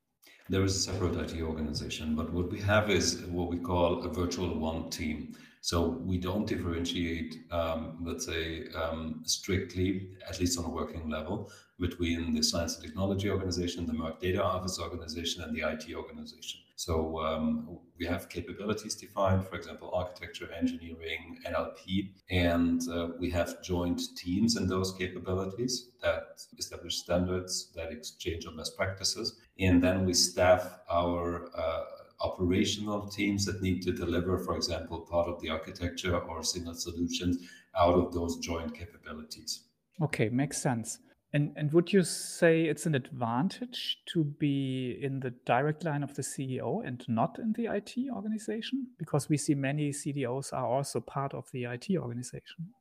There 0.49 0.63
is 0.63 0.75
a 0.75 0.79
separate 0.79 1.15
IT 1.15 1.41
organization, 1.41 2.15
but 2.15 2.33
what 2.33 2.51
we 2.51 2.59
have 2.59 2.89
is 2.89 3.21
what 3.27 3.49
we 3.49 3.57
call 3.57 4.03
a 4.03 4.09
virtual 4.09 4.57
one 4.59 4.89
team. 4.89 5.35
So 5.61 5.87
we 5.87 6.17
don't 6.17 6.45
differentiate, 6.45 7.45
um, 7.51 7.99
let's 8.03 8.25
say, 8.25 8.67
um, 8.75 9.21
strictly, 9.23 10.09
at 10.27 10.39
least 10.39 10.57
on 10.57 10.65
a 10.65 10.69
working 10.69 11.09
level, 11.09 11.51
between 11.79 12.33
the 12.33 12.41
science 12.43 12.75
and 12.75 12.85
technology 12.85 13.29
organization, 13.29 13.85
the 13.85 13.93
Merck 13.93 14.19
Data 14.19 14.43
Office 14.43 14.79
organization, 14.79 15.43
and 15.43 15.55
the 15.55 15.61
IT 15.61 15.93
organization. 15.95 16.59
So 16.85 17.19
um, 17.19 17.77
we 17.99 18.07
have 18.07 18.27
capabilities 18.27 18.95
defined, 18.95 19.45
for 19.45 19.55
example, 19.55 19.91
architecture, 19.93 20.51
engineering, 20.51 21.37
NLP, 21.45 22.09
and 22.31 22.81
uh, 22.89 23.09
we 23.19 23.29
have 23.29 23.61
joint 23.61 24.01
teams 24.17 24.57
in 24.57 24.65
those 24.65 24.91
capabilities 24.91 25.91
that 26.01 26.41
establish 26.57 26.95
standards, 26.95 27.71
that 27.75 27.91
exchange 27.91 28.47
on 28.47 28.57
best 28.57 28.75
practices, 28.75 29.37
and 29.59 29.79
then 29.79 30.07
we 30.07 30.15
staff 30.15 30.79
our 30.89 31.51
uh, 31.55 31.83
operational 32.21 33.07
teams 33.07 33.45
that 33.45 33.61
need 33.61 33.83
to 33.83 33.91
deliver, 33.91 34.39
for 34.39 34.55
example, 34.55 35.01
part 35.01 35.27
of 35.27 35.39
the 35.39 35.51
architecture 35.51 36.17
or 36.17 36.41
single 36.41 36.73
solutions 36.73 37.37
out 37.77 37.93
of 37.93 38.11
those 38.11 38.39
joint 38.39 38.73
capabilities. 38.73 39.65
Okay, 40.01 40.29
makes 40.29 40.59
sense. 40.59 40.97
And 41.33 41.53
and 41.55 41.71
would 41.71 41.93
you 41.93 42.03
say 42.03 42.65
it's 42.65 42.85
an 42.85 42.93
advantage 42.93 43.99
to 44.07 44.23
be 44.23 44.97
in 45.01 45.21
the 45.21 45.29
direct 45.45 45.85
line 45.85 46.03
of 46.03 46.13
the 46.13 46.21
CEO 46.21 46.85
and 46.85 47.03
not 47.07 47.39
in 47.39 47.53
the 47.53 47.67
IT 47.67 47.95
organization? 48.13 48.87
Because 48.97 49.29
we 49.29 49.37
see 49.37 49.55
many 49.55 49.91
CDOs 49.91 50.51
are 50.51 50.65
also 50.65 50.99
part 50.99 51.33
of 51.33 51.49
the 51.51 51.65
IT 51.65 51.87
organization. 51.95 52.73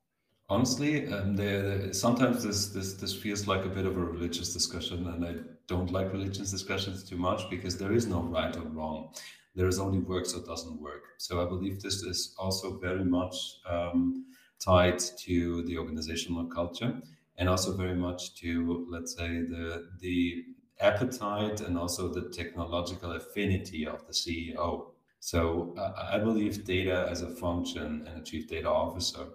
Honestly, 0.48 1.06
um, 1.12 1.92
sometimes 1.92 2.42
this, 2.42 2.70
this 2.70 2.94
this 2.94 3.14
feels 3.14 3.46
like 3.46 3.64
a 3.64 3.68
bit 3.68 3.86
of 3.86 3.96
a 3.96 4.00
religious 4.00 4.52
discussion, 4.52 5.06
and 5.06 5.24
I 5.24 5.34
don't 5.68 5.92
like 5.92 6.12
religious 6.12 6.50
discussions 6.50 7.04
too 7.04 7.16
much 7.16 7.48
because 7.50 7.78
there 7.78 7.92
is 7.92 8.08
no 8.08 8.20
right 8.22 8.56
or 8.56 8.64
wrong. 8.64 9.14
There 9.54 9.68
is 9.68 9.78
only 9.78 10.00
works 10.00 10.34
or 10.34 10.44
doesn't 10.44 10.80
work. 10.80 11.04
So 11.18 11.40
I 11.40 11.44
believe 11.48 11.80
this 11.80 12.02
is 12.02 12.34
also 12.36 12.78
very 12.78 13.04
much 13.04 13.36
um, 13.68 14.26
tied 14.58 14.98
to 14.98 15.62
the 15.62 15.78
organizational 15.78 16.46
culture 16.46 17.00
and 17.40 17.48
also 17.48 17.74
very 17.74 17.96
much 17.96 18.34
to 18.36 18.86
let's 18.88 19.16
say 19.16 19.40
the 19.40 19.88
the 19.98 20.44
appetite 20.80 21.60
and 21.62 21.76
also 21.76 22.08
the 22.08 22.28
technological 22.30 23.12
affinity 23.12 23.86
of 23.86 24.06
the 24.06 24.12
CEO. 24.12 24.92
So 25.18 25.74
uh, 25.76 26.08
I 26.12 26.18
believe 26.18 26.64
data 26.64 27.06
as 27.10 27.22
a 27.22 27.28
function 27.28 28.06
and 28.06 28.20
a 28.20 28.24
chief 28.24 28.48
data 28.48 28.68
officer 28.68 29.26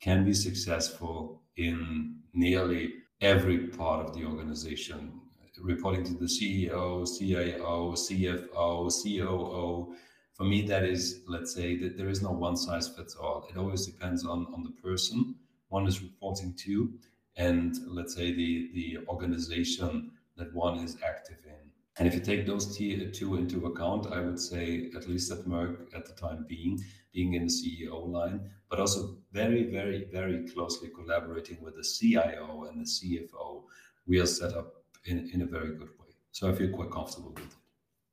can 0.00 0.24
be 0.24 0.32
successful 0.32 1.42
in 1.56 2.16
nearly 2.32 2.94
every 3.20 3.58
part 3.68 4.06
of 4.06 4.14
the 4.14 4.24
organization, 4.24 5.20
reporting 5.60 6.04
to 6.04 6.14
the 6.14 6.24
CEO, 6.24 7.06
CIO, 7.18 7.92
CFO, 7.92 8.90
COO. 9.02 9.94
For 10.32 10.44
me, 10.44 10.62
that 10.62 10.84
is, 10.84 11.22
let's 11.26 11.54
say, 11.54 11.76
that 11.78 11.96
there 11.98 12.08
is 12.08 12.22
no 12.22 12.30
one 12.30 12.56
size 12.56 12.88
fits 12.88 13.16
all. 13.16 13.46
It 13.50 13.58
always 13.58 13.84
depends 13.86 14.24
on, 14.24 14.46
on 14.54 14.62
the 14.62 14.74
person 14.82 15.34
one 15.68 15.86
is 15.86 16.02
reporting 16.02 16.54
to 16.54 16.92
and 17.36 17.76
let's 17.86 18.14
say 18.14 18.32
the, 18.32 18.70
the 18.74 18.98
organization 19.08 20.12
that 20.36 20.54
one 20.54 20.78
is 20.78 20.96
active 21.06 21.38
in. 21.44 21.52
And 21.98 22.06
if 22.06 22.14
you 22.14 22.20
take 22.20 22.46
those 22.46 22.76
two 22.76 23.36
into 23.36 23.66
account, 23.66 24.12
I 24.12 24.20
would 24.20 24.38
say, 24.38 24.90
at 24.94 25.08
least 25.08 25.32
at 25.32 25.46
Merck 25.46 25.94
at 25.94 26.04
the 26.04 26.12
time 26.12 26.44
being, 26.46 26.78
being 27.12 27.34
in 27.34 27.46
the 27.46 27.52
CEO 27.52 28.06
line, 28.06 28.50
but 28.68 28.80
also 28.80 29.16
very, 29.32 29.70
very, 29.70 30.06
very 30.12 30.46
closely 30.48 30.90
collaborating 30.90 31.58
with 31.62 31.74
the 31.76 31.82
CIO 31.82 32.64
and 32.64 32.80
the 32.80 32.84
CFO, 32.84 33.62
we 34.06 34.20
are 34.20 34.26
set 34.26 34.52
up 34.52 34.74
in, 35.06 35.30
in 35.32 35.42
a 35.42 35.46
very 35.46 35.74
good 35.74 35.88
way. 35.98 36.14
So 36.32 36.50
I 36.50 36.54
feel 36.54 36.70
quite 36.70 36.90
comfortable 36.90 37.32
with 37.34 37.44
it. 37.44 37.52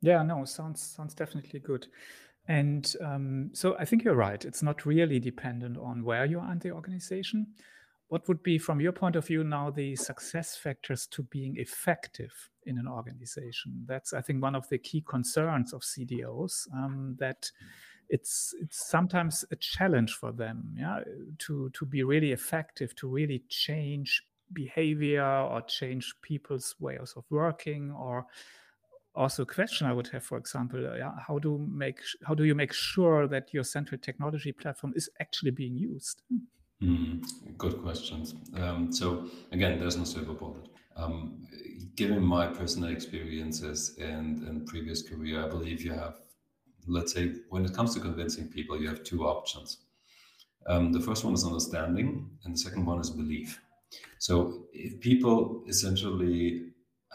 Yeah, 0.02 0.24
no, 0.24 0.46
sounds 0.46 0.82
sounds 0.82 1.14
definitely 1.14 1.60
good. 1.60 1.88
And 2.48 2.94
um, 3.02 3.52
so 3.54 3.76
I 3.80 3.86
think 3.86 4.04
you're 4.04 4.16
right. 4.16 4.44
It's 4.44 4.62
not 4.62 4.86
really 4.86 5.20
dependent 5.20 5.78
on 5.78 6.04
where 6.04 6.26
you 6.26 6.40
are 6.40 6.52
in 6.52 6.60
the 6.60 6.72
organization. 6.72 7.48
What 8.14 8.28
would 8.28 8.44
be, 8.44 8.60
from 8.60 8.80
your 8.80 8.92
point 8.92 9.16
of 9.16 9.26
view, 9.26 9.44
now 9.44 9.72
the 9.72 9.96
success 9.96 10.56
factors 10.56 11.08
to 11.08 11.24
being 11.24 11.58
effective 11.58 12.32
in 12.68 12.78
an 12.78 12.88
organization? 12.88 13.86
That's, 13.88 14.14
I 14.14 14.22
think, 14.22 14.40
one 14.40 14.54
of 14.54 14.70
the 14.70 14.78
key 14.78 15.02
concerns 15.02 15.74
of 15.74 15.82
CDOs 15.82 16.72
um, 16.76 17.16
that 17.18 17.50
it's 18.10 18.54
it's 18.62 18.88
sometimes 18.88 19.44
a 19.50 19.56
challenge 19.56 20.14
for 20.14 20.32
them, 20.32 20.76
yeah, 20.78 21.00
to 21.40 21.72
to 21.72 21.86
be 21.88 22.04
really 22.04 22.34
effective, 22.34 22.96
to 22.98 23.08
really 23.08 23.46
change 23.50 24.22
behavior 24.52 25.26
or 25.26 25.64
change 25.64 26.14
people's 26.22 26.76
ways 26.80 27.16
of 27.18 27.24
working 27.32 27.90
or 27.90 28.28
also 29.16 29.42
a 29.42 29.48
question 29.48 29.88
I 29.88 29.94
would 29.94 30.10
have, 30.10 30.24
for 30.24 30.38
example, 30.38 30.86
uh, 30.86 30.98
yeah, 30.98 31.14
how 31.28 31.40
do 31.40 31.58
make 31.68 32.00
how 32.28 32.36
do 32.36 32.44
you 32.44 32.54
make 32.54 32.74
sure 32.74 33.28
that 33.28 33.52
your 33.56 33.64
central 33.64 34.00
technology 34.00 34.52
platform 34.52 34.94
is 34.96 35.10
actually 35.20 35.50
being 35.50 35.76
used? 35.76 36.22
Mm, 36.84 37.58
good 37.58 37.82
questions. 37.82 38.36
Um, 38.56 38.92
so 38.92 39.30
again, 39.52 39.80
there's 39.80 39.98
no 39.98 40.04
silver 40.04 40.34
bullet. 40.34 40.68
Um, 40.96 41.48
given 41.96 42.22
my 42.24 42.48
personal 42.48 42.90
experiences 42.90 43.98
and, 44.00 44.44
and 44.48 44.68
previous 44.68 45.08
career, 45.08 45.46
I 45.46 45.48
believe 45.48 45.82
you 45.82 45.94
have, 45.94 46.20
let's 46.88 47.14
say, 47.14 47.36
when 47.50 47.66
it 47.66 47.74
comes 47.74 47.94
to 47.96 48.02
convincing 48.02 48.50
people, 48.50 48.82
you 48.82 48.90
have 48.90 49.04
two 49.04 49.26
options. 49.26 49.80
Um, 50.68 50.94
the 50.94 51.02
first 51.02 51.26
one 51.26 51.34
is 51.34 51.46
understanding, 51.46 52.38
and 52.46 52.56
the 52.56 52.60
second 52.60 52.86
one 52.86 53.00
is 53.00 53.12
belief. 53.12 53.62
So 54.20 54.68
if 54.74 55.02
people 55.02 55.64
essentially 55.68 56.72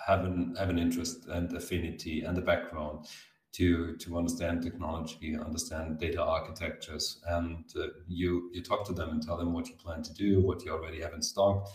have 0.06 0.24
an 0.24 0.56
have 0.58 0.70
an 0.70 0.78
interest 0.78 1.26
and 1.28 1.52
affinity 1.56 2.22
and 2.22 2.38
a 2.38 2.42
background 2.42 3.06
to 3.52 3.96
to 3.96 4.18
understand 4.18 4.62
technology, 4.62 5.36
understand 5.36 5.98
data 5.98 6.22
architectures, 6.22 7.20
and 7.26 7.64
uh, 7.76 7.88
you 8.06 8.50
you 8.52 8.62
talk 8.62 8.86
to 8.86 8.92
them 8.92 9.10
and 9.10 9.22
tell 9.22 9.36
them 9.36 9.52
what 9.52 9.68
you 9.68 9.74
plan 9.76 10.02
to 10.02 10.14
do, 10.14 10.40
what 10.40 10.64
you 10.64 10.72
already 10.72 11.00
have 11.00 11.14
in 11.14 11.22
stock, 11.22 11.68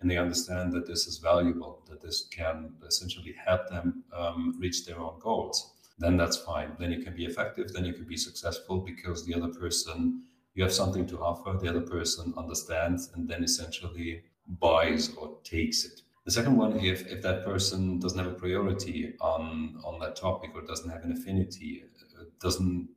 and 0.00 0.10
they 0.10 0.18
understand 0.18 0.72
that 0.72 0.86
this 0.86 1.06
is 1.06 1.18
valuable, 1.18 1.82
that 1.88 2.00
this 2.00 2.26
can 2.30 2.72
essentially 2.86 3.34
help 3.44 3.68
them 3.68 4.04
um, 4.16 4.54
reach 4.58 4.84
their 4.86 4.98
own 4.98 5.18
goals. 5.20 5.72
Then 5.98 6.16
that's 6.16 6.38
fine. 6.38 6.72
Then 6.78 6.90
you 6.90 7.02
can 7.04 7.14
be 7.14 7.26
effective. 7.26 7.72
Then 7.72 7.84
you 7.84 7.92
can 7.92 8.06
be 8.06 8.16
successful 8.16 8.78
because 8.78 9.26
the 9.26 9.34
other 9.34 9.48
person 9.48 10.22
you 10.54 10.64
have 10.64 10.72
something 10.72 11.06
to 11.06 11.20
offer. 11.20 11.56
The 11.58 11.68
other 11.68 11.80
person 11.80 12.34
understands 12.36 13.10
and 13.14 13.28
then 13.28 13.44
essentially 13.44 14.22
buys 14.46 15.14
or 15.14 15.38
takes 15.44 15.84
it. 15.84 16.02
The 16.26 16.32
second 16.32 16.56
one, 16.56 16.78
if, 16.80 17.06
if 17.06 17.22
that 17.22 17.44
person 17.44 17.98
doesn't 17.98 18.18
have 18.18 18.28
a 18.28 18.34
priority 18.34 19.14
on, 19.20 19.80
on 19.84 19.98
that 20.00 20.16
topic 20.16 20.50
or 20.54 20.62
doesn't 20.62 20.90
have 20.90 21.04
an 21.04 21.12
affinity, 21.12 21.84
uh, 22.18 22.24
doesn't 22.40 22.88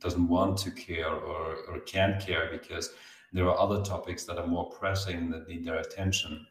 doesn't 0.00 0.28
want 0.28 0.56
to 0.58 0.70
care 0.70 1.12
or, 1.12 1.56
or 1.68 1.80
can't 1.80 2.24
care 2.24 2.48
because 2.52 2.90
there 3.32 3.46
are 3.48 3.58
other 3.58 3.82
topics 3.82 4.24
that 4.24 4.38
are 4.38 4.46
more 4.46 4.70
pressing 4.70 5.30
that 5.30 5.48
need 5.48 5.64
their 5.64 5.78
attention, 5.78 6.46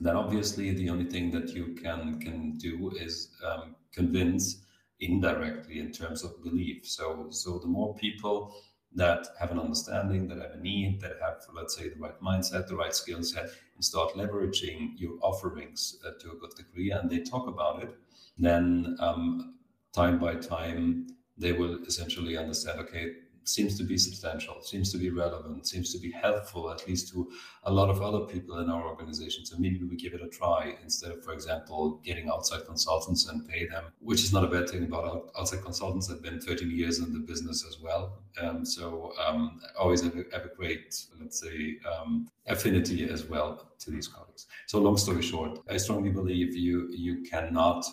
then 0.00 0.16
obviously 0.16 0.70
the 0.72 0.88
only 0.88 1.04
thing 1.04 1.30
that 1.30 1.50
you 1.50 1.74
can 1.74 2.20
can 2.20 2.56
do 2.56 2.90
is 2.98 3.30
um, 3.44 3.74
convince 3.92 4.64
indirectly 5.00 5.80
in 5.80 5.92
terms 5.92 6.24
of 6.24 6.42
belief. 6.42 6.86
So 6.86 7.26
so 7.30 7.58
the 7.58 7.66
more 7.66 7.94
people 7.94 8.54
that 8.94 9.26
have 9.38 9.50
an 9.50 9.58
understanding, 9.58 10.28
that 10.28 10.38
have 10.38 10.52
a 10.52 10.60
need, 10.60 11.00
that 11.00 11.16
have, 11.20 11.42
let's 11.52 11.76
say, 11.76 11.88
the 11.88 11.96
right 11.96 12.20
mindset, 12.20 12.68
the 12.68 12.76
right 12.76 12.94
skill 12.94 13.22
set, 13.22 13.50
and 13.74 13.84
start 13.84 14.14
leveraging 14.14 14.92
your 14.96 15.18
offerings 15.20 15.96
uh, 16.06 16.10
to 16.20 16.32
a 16.32 16.36
good 16.36 16.54
degree, 16.56 16.90
and 16.90 17.10
they 17.10 17.20
talk 17.20 17.48
about 17.48 17.82
it, 17.82 17.94
then 18.38 18.96
um, 19.00 19.54
time 19.92 20.18
by 20.18 20.34
time, 20.34 21.08
they 21.36 21.52
will 21.52 21.82
essentially 21.84 22.36
understand 22.36 22.78
okay, 22.80 23.12
seems 23.44 23.76
to 23.78 23.84
be 23.84 23.96
substantial, 23.98 24.60
seems 24.62 24.90
to 24.92 24.98
be 24.98 25.10
relevant, 25.10 25.66
seems 25.66 25.92
to 25.92 25.98
be 25.98 26.10
helpful, 26.10 26.70
at 26.70 26.86
least 26.88 27.12
to 27.12 27.30
a 27.64 27.72
lot 27.72 27.90
of 27.90 28.02
other 28.02 28.20
people 28.20 28.58
in 28.58 28.70
our 28.70 28.86
organization. 28.86 29.44
So 29.44 29.56
maybe 29.58 29.82
we 29.82 29.96
give 29.96 30.14
it 30.14 30.22
a 30.22 30.28
try 30.28 30.74
instead 30.82 31.12
of, 31.12 31.24
for 31.24 31.32
example, 31.32 32.00
getting 32.04 32.28
outside 32.28 32.66
consultants 32.66 33.28
and 33.28 33.48
pay 33.48 33.66
them, 33.66 33.84
which 34.00 34.22
is 34.22 34.32
not 34.32 34.44
a 34.44 34.48
bad 34.48 34.68
thing 34.68 34.84
about 34.84 35.30
outside 35.38 35.62
consultants. 35.62 36.10
I've 36.10 36.22
been 36.22 36.40
13 36.40 36.70
years 36.70 36.98
in 36.98 37.12
the 37.12 37.20
business 37.20 37.64
as 37.66 37.78
well. 37.80 38.18
Um, 38.40 38.64
so 38.64 39.12
um, 39.24 39.60
always 39.78 40.02
have 40.02 40.14
a, 40.16 40.24
have 40.32 40.44
a, 40.44 40.54
great, 40.54 40.94
let's 41.20 41.40
say, 41.40 41.76
um, 41.90 42.28
affinity 42.46 43.08
as 43.08 43.24
well 43.24 43.70
to 43.78 43.90
these 43.90 44.08
colleagues. 44.08 44.46
So 44.66 44.78
long 44.78 44.96
story 44.96 45.22
short, 45.22 45.60
I 45.68 45.76
strongly 45.76 46.10
believe 46.10 46.54
you 46.56 46.88
you 46.90 47.22
cannot 47.22 47.84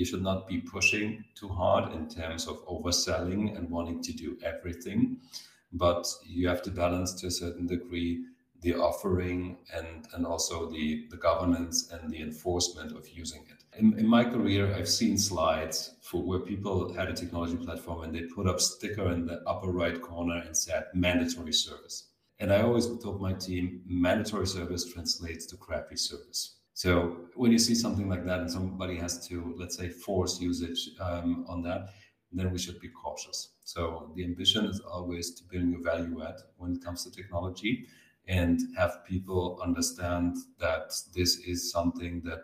you 0.00 0.06
should 0.06 0.22
not 0.22 0.48
be 0.48 0.58
pushing 0.58 1.22
too 1.34 1.48
hard 1.48 1.92
in 1.92 2.08
terms 2.08 2.46
of 2.48 2.56
overselling 2.66 3.54
and 3.54 3.68
wanting 3.68 4.02
to 4.02 4.12
do 4.14 4.38
everything. 4.42 5.18
But 5.74 6.06
you 6.26 6.48
have 6.48 6.62
to 6.62 6.70
balance 6.70 7.12
to 7.20 7.26
a 7.26 7.30
certain 7.30 7.66
degree 7.66 8.24
the 8.62 8.74
offering 8.74 9.58
and, 9.74 10.08
and 10.14 10.26
also 10.26 10.70
the, 10.70 11.06
the 11.10 11.16
governance 11.18 11.90
and 11.92 12.10
the 12.10 12.20
enforcement 12.22 12.92
of 12.92 13.08
using 13.08 13.42
it. 13.50 13.62
In, 13.78 13.98
in 13.98 14.06
my 14.06 14.24
career, 14.24 14.74
I've 14.74 14.88
seen 14.88 15.18
slides 15.18 15.96
for 16.00 16.22
where 16.22 16.40
people 16.40 16.92
had 16.94 17.08
a 17.08 17.14
technology 17.14 17.56
platform 17.56 18.02
and 18.02 18.14
they 18.14 18.22
put 18.22 18.46
up 18.46 18.60
sticker 18.60 19.12
in 19.12 19.26
the 19.26 19.42
upper 19.46 19.70
right 19.70 20.00
corner 20.00 20.42
and 20.46 20.56
said 20.56 20.84
mandatory 20.94 21.52
service. 21.52 22.08
And 22.38 22.50
I 22.50 22.62
always 22.62 22.86
told 22.86 23.20
my 23.20 23.34
team 23.34 23.82
mandatory 23.86 24.46
service 24.46 24.90
translates 24.90 25.44
to 25.46 25.56
crappy 25.58 25.96
service. 25.96 26.59
So 26.74 27.26
when 27.34 27.52
you 27.52 27.58
see 27.58 27.74
something 27.74 28.08
like 28.08 28.24
that 28.26 28.40
and 28.40 28.50
somebody 28.50 28.96
has 28.96 29.26
to, 29.28 29.54
let's 29.58 29.76
say, 29.76 29.88
force 29.88 30.40
usage 30.40 30.90
um, 31.00 31.44
on 31.48 31.62
that, 31.62 31.90
then 32.32 32.50
we 32.50 32.58
should 32.58 32.80
be 32.80 32.88
cautious. 32.88 33.50
So 33.64 34.12
the 34.14 34.24
ambition 34.24 34.66
is 34.66 34.80
always 34.80 35.34
to 35.34 35.44
bring 35.44 35.74
a 35.74 35.82
value 35.82 36.22
add 36.22 36.36
when 36.56 36.74
it 36.74 36.84
comes 36.84 37.04
to 37.04 37.10
technology 37.10 37.86
and 38.28 38.60
have 38.76 39.04
people 39.04 39.60
understand 39.62 40.36
that 40.58 40.92
this 41.14 41.38
is 41.38 41.70
something 41.72 42.22
that 42.24 42.40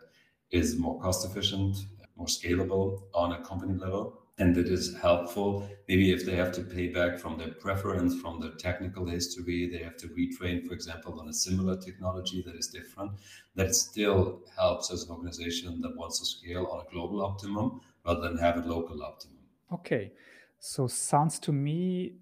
is 0.50 0.76
more 0.76 1.00
cost 1.00 1.24
efficient, 1.24 1.76
more 2.16 2.26
scalable 2.26 3.02
on 3.14 3.32
a 3.32 3.42
company 3.44 3.78
level. 3.78 4.25
And 4.38 4.54
that 4.54 4.68
is 4.68 4.94
helpful. 5.00 5.66
Maybe 5.88 6.12
if 6.12 6.26
they 6.26 6.36
have 6.36 6.52
to 6.52 6.60
pay 6.60 6.88
back 6.88 7.18
from 7.18 7.38
their 7.38 7.52
preference, 7.52 8.20
from 8.20 8.38
their 8.38 8.50
technical 8.50 9.06
history, 9.06 9.68
they 9.70 9.82
have 9.82 9.96
to 9.98 10.08
retrain, 10.08 10.66
for 10.66 10.74
example, 10.74 11.18
on 11.18 11.28
a 11.28 11.32
similar 11.32 11.76
technology 11.76 12.42
that 12.42 12.54
is 12.54 12.66
different, 12.66 13.12
that 13.54 13.74
still 13.74 14.42
helps 14.54 14.92
as 14.92 15.04
an 15.04 15.10
organization 15.10 15.80
that 15.80 15.96
wants 15.96 16.18
to 16.18 16.26
scale 16.26 16.66
on 16.66 16.84
a 16.86 16.90
global 16.92 17.24
optimum 17.24 17.80
rather 18.04 18.20
than 18.20 18.36
have 18.36 18.58
a 18.58 18.68
local 18.68 19.02
optimum. 19.02 19.38
Okay. 19.72 20.12
So 20.58 20.86
sounds 20.86 21.38
to 21.40 21.52
me 21.52 22.12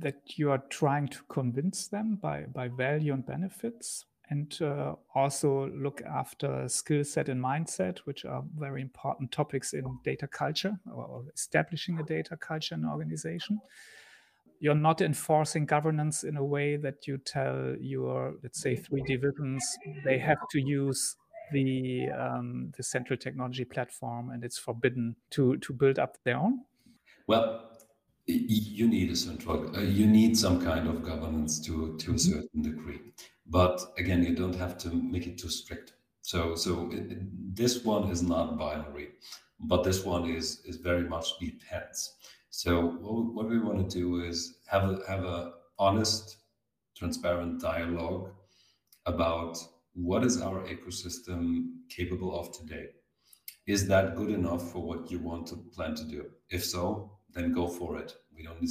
that 0.00 0.36
you 0.36 0.50
are 0.50 0.62
trying 0.68 1.08
to 1.08 1.18
convince 1.28 1.88
them 1.88 2.16
by, 2.16 2.42
by 2.42 2.68
value 2.68 3.12
and 3.12 3.24
benefits 3.24 4.06
and 4.32 4.58
uh, 4.62 4.94
also 5.14 5.68
look 5.70 6.00
after 6.02 6.66
skill 6.68 7.04
set 7.04 7.28
and 7.28 7.42
mindset, 7.42 7.98
which 8.06 8.24
are 8.24 8.42
very 8.56 8.80
important 8.80 9.30
topics 9.30 9.74
in 9.74 9.84
data 10.04 10.26
culture 10.26 10.74
or 10.90 11.24
establishing 11.34 11.98
a 12.00 12.02
data 12.02 12.36
culture 12.36 12.74
in 12.74 12.84
an 12.84 12.90
organization. 12.90 13.60
You're 14.58 14.82
not 14.88 15.00
enforcing 15.00 15.66
governance 15.66 16.24
in 16.24 16.36
a 16.36 16.44
way 16.44 16.76
that 16.76 17.06
you 17.06 17.18
tell 17.18 17.74
your, 17.78 18.34
let's 18.42 18.60
say, 18.60 18.76
three 18.76 19.02
divisions 19.02 19.62
they 20.04 20.18
have 20.18 20.38
to 20.52 20.60
use 20.60 21.16
the 21.52 22.08
um, 22.24 22.72
the 22.76 22.82
central 22.82 23.18
technology 23.18 23.64
platform, 23.64 24.30
and 24.30 24.44
it's 24.44 24.58
forbidden 24.58 25.16
to 25.30 25.56
to 25.58 25.72
build 25.72 25.98
up 25.98 26.16
their 26.24 26.38
own. 26.38 26.60
Well, 27.26 27.72
you 28.26 28.86
need 28.88 29.10
a 29.10 29.16
central, 29.16 29.76
uh, 29.76 29.80
you 29.80 30.06
need 30.06 30.38
some 30.38 30.60
kind 30.62 30.88
of 30.88 31.02
governance 31.02 31.58
to 31.66 31.96
to 31.98 32.14
a 32.14 32.18
certain 32.18 32.62
degree. 32.62 33.00
But 33.52 33.82
again, 33.98 34.24
you 34.24 34.34
don't 34.34 34.56
have 34.56 34.78
to 34.78 34.88
make 34.88 35.26
it 35.26 35.36
too 35.36 35.50
strict. 35.50 35.92
So, 36.22 36.54
so 36.54 36.88
it, 36.90 37.54
this 37.54 37.84
one 37.84 38.04
is 38.10 38.22
not 38.22 38.58
binary, 38.58 39.08
but 39.60 39.84
this 39.84 40.04
one 40.06 40.24
is 40.30 40.62
is 40.64 40.76
very 40.76 41.06
much 41.06 41.38
depends. 41.38 42.14
So 42.48 42.70
what, 43.02 43.34
what 43.34 43.50
we 43.50 43.58
want 43.58 43.90
to 43.90 43.98
do 43.98 44.24
is 44.24 44.36
have 44.68 44.84
a 44.88 44.94
have 45.06 45.24
a 45.24 45.52
honest, 45.78 46.38
transparent 46.96 47.60
dialogue 47.60 48.30
about 49.04 49.58
what 49.92 50.24
is 50.24 50.40
our 50.40 50.60
ecosystem 50.74 51.66
capable 51.90 52.32
of 52.40 52.56
today. 52.58 52.86
Is 53.66 53.86
that 53.88 54.16
good 54.16 54.30
enough 54.30 54.72
for 54.72 54.80
what 54.82 55.10
you 55.10 55.18
want 55.18 55.46
to 55.48 55.56
plan 55.74 55.94
to 55.96 56.04
do? 56.04 56.30
If 56.48 56.64
so, 56.64 57.18
then 57.34 57.52
go 57.52 57.68
for 57.68 57.98
it. 57.98 58.14
We 58.34 58.44
don't 58.44 58.62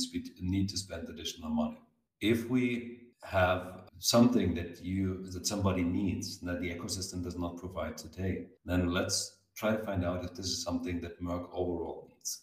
need 0.41 0.69
to 0.69 0.77
spend 0.77 1.07
additional 1.07 1.51
money. 1.51 1.81
If 2.19 2.49
we 2.49 3.01
have 3.23 3.81
something 4.01 4.55
that 4.55 4.83
you 4.83 5.23
that 5.31 5.45
somebody 5.45 5.83
needs 5.83 6.39
that 6.39 6.59
the 6.59 6.73
ecosystem 6.73 7.23
does 7.23 7.37
not 7.37 7.57
provide 7.57 7.95
today, 7.97 8.47
then 8.65 8.91
let's 8.91 9.37
try 9.55 9.75
to 9.75 9.85
find 9.85 10.03
out 10.03 10.25
if 10.25 10.33
this 10.33 10.47
is 10.47 10.63
something 10.63 10.99
that 11.01 11.21
Merck 11.21 11.47
overall 11.53 12.07
needs. 12.09 12.41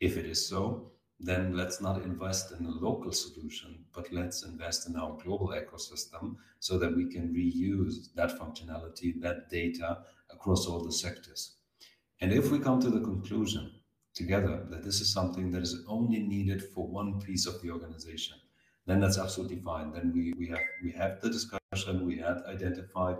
If 0.00 0.16
it 0.16 0.26
is 0.26 0.48
so, 0.48 0.90
then 1.20 1.56
let's 1.56 1.80
not 1.80 2.02
invest 2.02 2.50
in 2.50 2.66
a 2.66 2.70
local 2.70 3.12
solution, 3.12 3.84
but 3.94 4.12
let's 4.12 4.42
invest 4.44 4.88
in 4.88 4.96
our 4.96 5.16
global 5.22 5.50
ecosystem 5.50 6.34
so 6.58 6.76
that 6.76 6.94
we 6.96 7.08
can 7.08 7.32
reuse 7.32 8.12
that 8.16 8.36
functionality, 8.36 9.20
that 9.20 9.48
data 9.48 9.98
across 10.30 10.66
all 10.66 10.84
the 10.84 10.92
sectors. 10.92 11.54
And 12.20 12.32
if 12.32 12.50
we 12.50 12.58
come 12.58 12.80
to 12.80 12.90
the 12.90 13.00
conclusion 13.00 13.70
together 14.12 14.66
that 14.70 14.82
this 14.82 15.00
is 15.00 15.12
something 15.12 15.52
that 15.52 15.62
is 15.62 15.84
only 15.86 16.18
needed 16.18 16.64
for 16.74 16.88
one 16.88 17.20
piece 17.20 17.46
of 17.46 17.62
the 17.62 17.70
organization, 17.70 18.38
then 18.86 19.00
that's 19.00 19.18
absolutely 19.18 19.58
fine. 19.58 19.92
Then 19.92 20.12
we, 20.14 20.32
we 20.38 20.46
have 20.48 20.66
we 20.82 20.92
have 20.92 21.20
the 21.20 21.30
discussion, 21.30 22.06
we 22.06 22.18
had 22.18 22.42
identified 22.46 23.16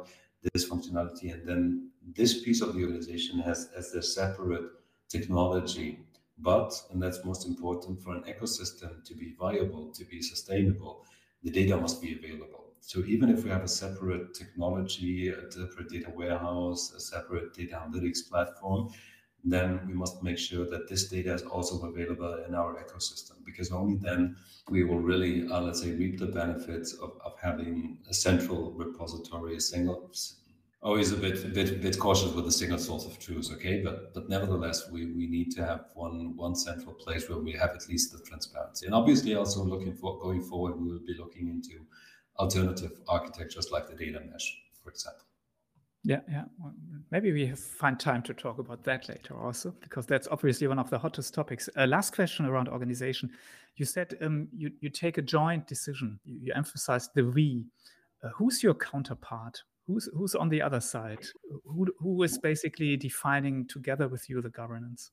this 0.53 0.69
functionality, 0.69 1.33
and 1.33 1.47
then 1.47 1.91
this 2.15 2.43
piece 2.43 2.61
of 2.61 2.75
the 2.75 2.83
organization 2.83 3.41
has 3.41 3.71
as 3.77 3.93
their 3.93 4.03
separate 4.03 4.71
technology. 5.09 6.01
But, 6.39 6.71
and 6.93 7.03
that's 7.03 7.25
most 7.25 7.47
important 7.47 8.03
for 8.03 8.15
an 8.15 8.23
ecosystem 8.25 9.03
to 9.05 9.15
be 9.15 9.35
viable, 9.39 9.91
to 9.93 10.05
be 10.05 10.21
sustainable, 10.21 11.05
the 11.43 11.51
data 11.51 11.77
must 11.79 12.03
be 12.03 12.15
available. 12.15 12.75
So 12.81 13.01
even 13.07 13.31
if 13.31 13.43
we 13.43 13.51
have 13.51 13.65
a 13.65 13.69
separate 13.69 14.35
technology, 14.35 15.29
a 15.29 15.51
separate 15.51 15.89
data 15.89 16.11
warehouse, 16.15 16.93
a 16.93 17.01
separate 17.01 17.55
data 17.55 17.83
analytics 17.85 18.29
platform, 18.29 18.91
then 19.53 19.87
we 19.87 19.95
must 19.95 20.23
make 20.23 20.39
sure 20.39 20.67
that 20.69 20.89
this 20.89 21.09
data 21.09 21.33
is 21.35 21.43
also 21.43 21.81
available 21.87 22.45
in 22.47 22.55
our 22.55 22.75
ecosystem 22.83 23.45
because 23.45 23.71
only 23.71 23.97
then 23.97 24.37
we 24.71 24.83
will 24.85 24.99
really, 24.99 25.47
uh, 25.49 25.61
let's 25.61 25.83
say, 25.83 25.93
reap 25.93 26.19
the 26.19 26.27
benefits 26.27 26.95
of, 26.95 27.13
of 27.25 27.39
having 27.41 27.99
a 28.09 28.15
central 28.15 28.73
repository, 28.73 29.57
a 29.57 29.61
single. 29.61 30.11
Always 30.83 31.11
a 31.11 31.17
bit, 31.17 31.55
bit, 31.55 31.81
bit 31.83 31.99
cautious 31.99 32.33
with 32.33 32.47
a 32.47 32.53
single 32.53 32.79
source 32.79 33.07
of 33.07 33.19
truth, 33.19 33.51
okay? 33.55 33.83
But 33.83 34.15
but 34.15 34.29
nevertheless, 34.29 34.89
we, 34.91 35.07
we 35.07 35.27
need 35.27 35.51
to 35.53 35.65
have 35.65 35.87
one 35.95 36.37
one 36.37 36.55
central 36.55 36.95
place 36.95 37.29
where 37.29 37.39
we 37.39 37.53
have 37.53 37.71
at 37.71 37.89
least 37.89 38.13
the 38.13 38.23
transparency. 38.25 38.87
And 38.87 38.95
obviously, 38.95 39.35
also 39.35 39.65
looking 39.65 39.95
for 39.95 40.19
going 40.21 40.43
forward, 40.43 40.79
we 40.81 40.93
will 40.93 41.07
be 41.07 41.17
looking 41.19 41.49
into 41.49 41.87
alternative 42.39 43.01
architectures 43.09 43.71
like 43.71 43.89
the 43.89 43.97
data 43.97 44.21
mesh, 44.21 44.63
for 44.83 44.91
example. 44.91 45.25
Yeah, 46.07 46.21
yeah. 46.31 46.45
maybe 47.11 47.33
we 47.33 47.47
have 47.47 47.59
find 47.59 47.99
time 47.99 48.23
to 48.23 48.33
talk 48.33 48.59
about 48.61 48.85
that 48.85 49.09
later 49.09 49.35
also, 49.37 49.75
because 49.81 50.07
that's 50.07 50.29
obviously 50.31 50.69
one 50.69 50.79
of 50.79 50.89
the 50.89 50.99
hottest 50.99 51.35
topics. 51.35 51.69
Uh, 51.77 51.87
last 51.87 52.15
question 52.15 52.47
around 52.47 52.69
organization. 52.69 53.29
You 53.75 53.87
said 53.87 54.17
um, 54.21 54.47
you, 54.57 54.71
you 54.81 54.89
take 54.89 55.19
a 55.19 55.23
joint 55.23 55.67
decision. 55.67 56.21
You, 56.25 56.39
you 56.41 56.53
emphasized 56.55 57.11
the 57.15 57.25
we. 57.25 57.67
Uh, 58.23 58.29
who's 58.37 58.63
your 58.63 58.75
counterpart? 58.75 59.61
Who's 59.89 60.09
who's 60.15 60.37
on 60.37 60.49
the 60.49 60.63
other 60.63 60.81
side? 60.81 61.27
Who 61.65 61.87
who 61.99 62.23
is 62.23 62.39
basically 62.39 62.97
defining 62.97 63.67
together 63.67 64.07
with 64.07 64.31
you 64.31 64.41
the 64.41 64.51
governance? 64.51 65.11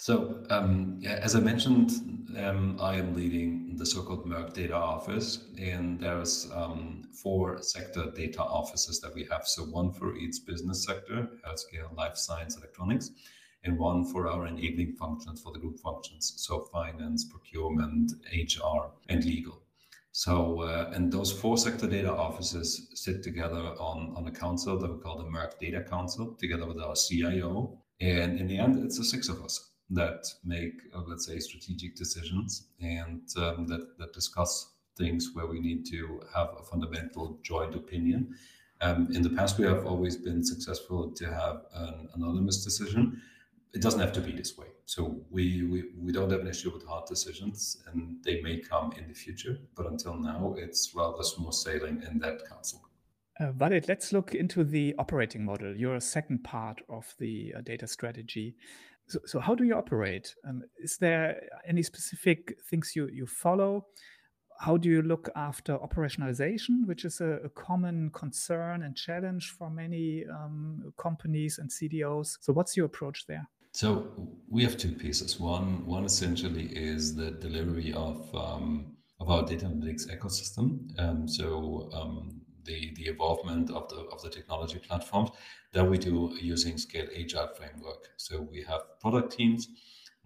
So, 0.00 0.42
um, 0.48 1.02
as 1.04 1.36
I 1.36 1.40
mentioned, 1.40 1.90
um, 2.38 2.78
I 2.80 2.94
am 2.94 3.14
leading 3.14 3.76
the 3.76 3.84
so-called 3.84 4.24
Merck 4.24 4.54
Data 4.54 4.74
Office, 4.74 5.44
and 5.58 6.00
there's 6.00 6.50
um, 6.54 7.02
four 7.12 7.60
sector 7.60 8.10
data 8.16 8.42
offices 8.42 8.98
that 9.02 9.14
we 9.14 9.28
have. 9.30 9.46
So 9.46 9.64
one 9.64 9.92
for 9.92 10.16
each 10.16 10.36
business 10.46 10.86
sector, 10.86 11.28
healthcare, 11.46 11.94
life 11.94 12.16
science, 12.16 12.56
electronics, 12.56 13.10
and 13.64 13.78
one 13.78 14.06
for 14.06 14.26
our 14.26 14.46
enabling 14.46 14.94
functions 14.94 15.42
for 15.42 15.52
the 15.52 15.58
group 15.58 15.78
functions, 15.80 16.32
so 16.34 16.60
finance, 16.72 17.26
procurement, 17.26 18.10
HR, 18.32 18.92
and 19.10 19.22
legal. 19.22 19.60
So, 20.12 20.62
uh, 20.62 20.92
and 20.94 21.12
those 21.12 21.30
four 21.30 21.58
sector 21.58 21.86
data 21.86 22.10
offices 22.10 22.88
sit 22.94 23.22
together 23.22 23.74
on, 23.78 24.14
on 24.16 24.26
a 24.26 24.32
council 24.32 24.78
that 24.78 24.90
we 24.90 24.98
call 24.98 25.18
the 25.18 25.24
Merck 25.24 25.58
Data 25.60 25.82
Council, 25.82 26.38
together 26.40 26.66
with 26.66 26.80
our 26.80 26.94
CIO. 26.94 27.78
And 28.00 28.40
in 28.40 28.46
the 28.46 28.56
end, 28.56 28.82
it's 28.82 28.96
the 28.96 29.04
six 29.04 29.28
of 29.28 29.44
us 29.44 29.69
that 29.90 30.24
make, 30.44 30.74
uh, 30.94 31.02
let's 31.06 31.26
say, 31.26 31.38
strategic 31.38 31.96
decisions 31.96 32.68
and 32.80 33.22
um, 33.36 33.66
that, 33.66 33.98
that 33.98 34.12
discuss 34.12 34.72
things 34.96 35.30
where 35.34 35.46
we 35.46 35.60
need 35.60 35.84
to 35.86 36.20
have 36.34 36.50
a 36.58 36.62
fundamental 36.62 37.38
joint 37.42 37.74
opinion. 37.74 38.34
Um, 38.80 39.08
in 39.12 39.22
the 39.22 39.30
past, 39.30 39.58
we 39.58 39.66
have 39.66 39.84
always 39.86 40.16
been 40.16 40.44
successful 40.44 41.10
to 41.10 41.26
have 41.26 41.62
an 41.74 42.08
anonymous 42.14 42.64
decision. 42.64 43.20
It 43.74 43.82
doesn't 43.82 44.00
have 44.00 44.12
to 44.12 44.20
be 44.20 44.32
this 44.32 44.56
way. 44.56 44.68
So 44.86 45.20
we, 45.30 45.62
we, 45.64 45.84
we 45.98 46.12
don't 46.12 46.30
have 46.30 46.40
an 46.40 46.48
issue 46.48 46.72
with 46.72 46.86
hard 46.86 47.06
decisions, 47.06 47.82
and 47.86 48.16
they 48.24 48.40
may 48.42 48.58
come 48.58 48.92
in 48.98 49.06
the 49.08 49.14
future. 49.14 49.58
But 49.76 49.86
until 49.86 50.14
now, 50.14 50.54
it's 50.56 50.92
rather 50.94 51.22
smooth 51.22 51.54
sailing 51.54 52.02
in 52.08 52.18
that 52.20 52.48
council. 52.48 52.82
Uh, 53.38 53.52
let's 53.88 54.12
look 54.12 54.34
into 54.34 54.64
the 54.64 54.94
operating 54.98 55.44
model, 55.44 55.74
your 55.74 55.98
second 56.00 56.44
part 56.44 56.82
of 56.90 57.14
the 57.18 57.54
uh, 57.56 57.60
data 57.62 57.86
strategy. 57.86 58.54
So, 59.10 59.18
so 59.26 59.40
how 59.40 59.54
do 59.54 59.64
you 59.64 59.74
operate? 59.74 60.34
Um, 60.48 60.62
is 60.78 60.96
there 60.96 61.42
any 61.66 61.82
specific 61.82 62.56
things 62.68 62.94
you, 62.94 63.08
you 63.08 63.26
follow? 63.26 63.86
How 64.60 64.76
do 64.76 64.88
you 64.88 65.02
look 65.02 65.28
after 65.34 65.76
operationalization, 65.78 66.86
which 66.86 67.04
is 67.04 67.20
a, 67.20 67.40
a 67.44 67.48
common 67.48 68.10
concern 68.10 68.82
and 68.82 68.96
challenge 68.96 69.50
for 69.58 69.68
many 69.68 70.24
um, 70.26 70.92
companies 70.96 71.58
and 71.58 71.68
CDOs? 71.68 72.36
So, 72.40 72.52
what's 72.52 72.76
your 72.76 72.86
approach 72.86 73.26
there? 73.26 73.48
So 73.72 74.08
we 74.48 74.62
have 74.64 74.76
two 74.76 74.92
pieces. 74.92 75.38
One, 75.38 75.86
one 75.86 76.04
essentially 76.04 76.66
is 76.66 77.14
the 77.14 77.30
delivery 77.30 77.92
of 77.92 78.28
um, 78.34 78.96
of 79.20 79.30
our 79.30 79.44
data 79.44 79.66
analytics 79.66 80.08
ecosystem. 80.10 80.98
Um, 80.98 81.28
so 81.28 81.90
um, 81.92 82.39
the 82.64 82.92
the 82.94 83.08
involvement 83.08 83.70
of 83.70 83.88
the 83.88 84.00
of 84.12 84.22
the 84.22 84.30
technology 84.30 84.78
platforms 84.78 85.30
that 85.72 85.88
we 85.88 85.98
do 85.98 86.36
using 86.40 86.78
Scale 86.78 87.08
Agile 87.18 87.48
framework. 87.56 88.10
So 88.16 88.40
we 88.40 88.62
have 88.68 88.82
product 89.00 89.32
teams 89.36 89.68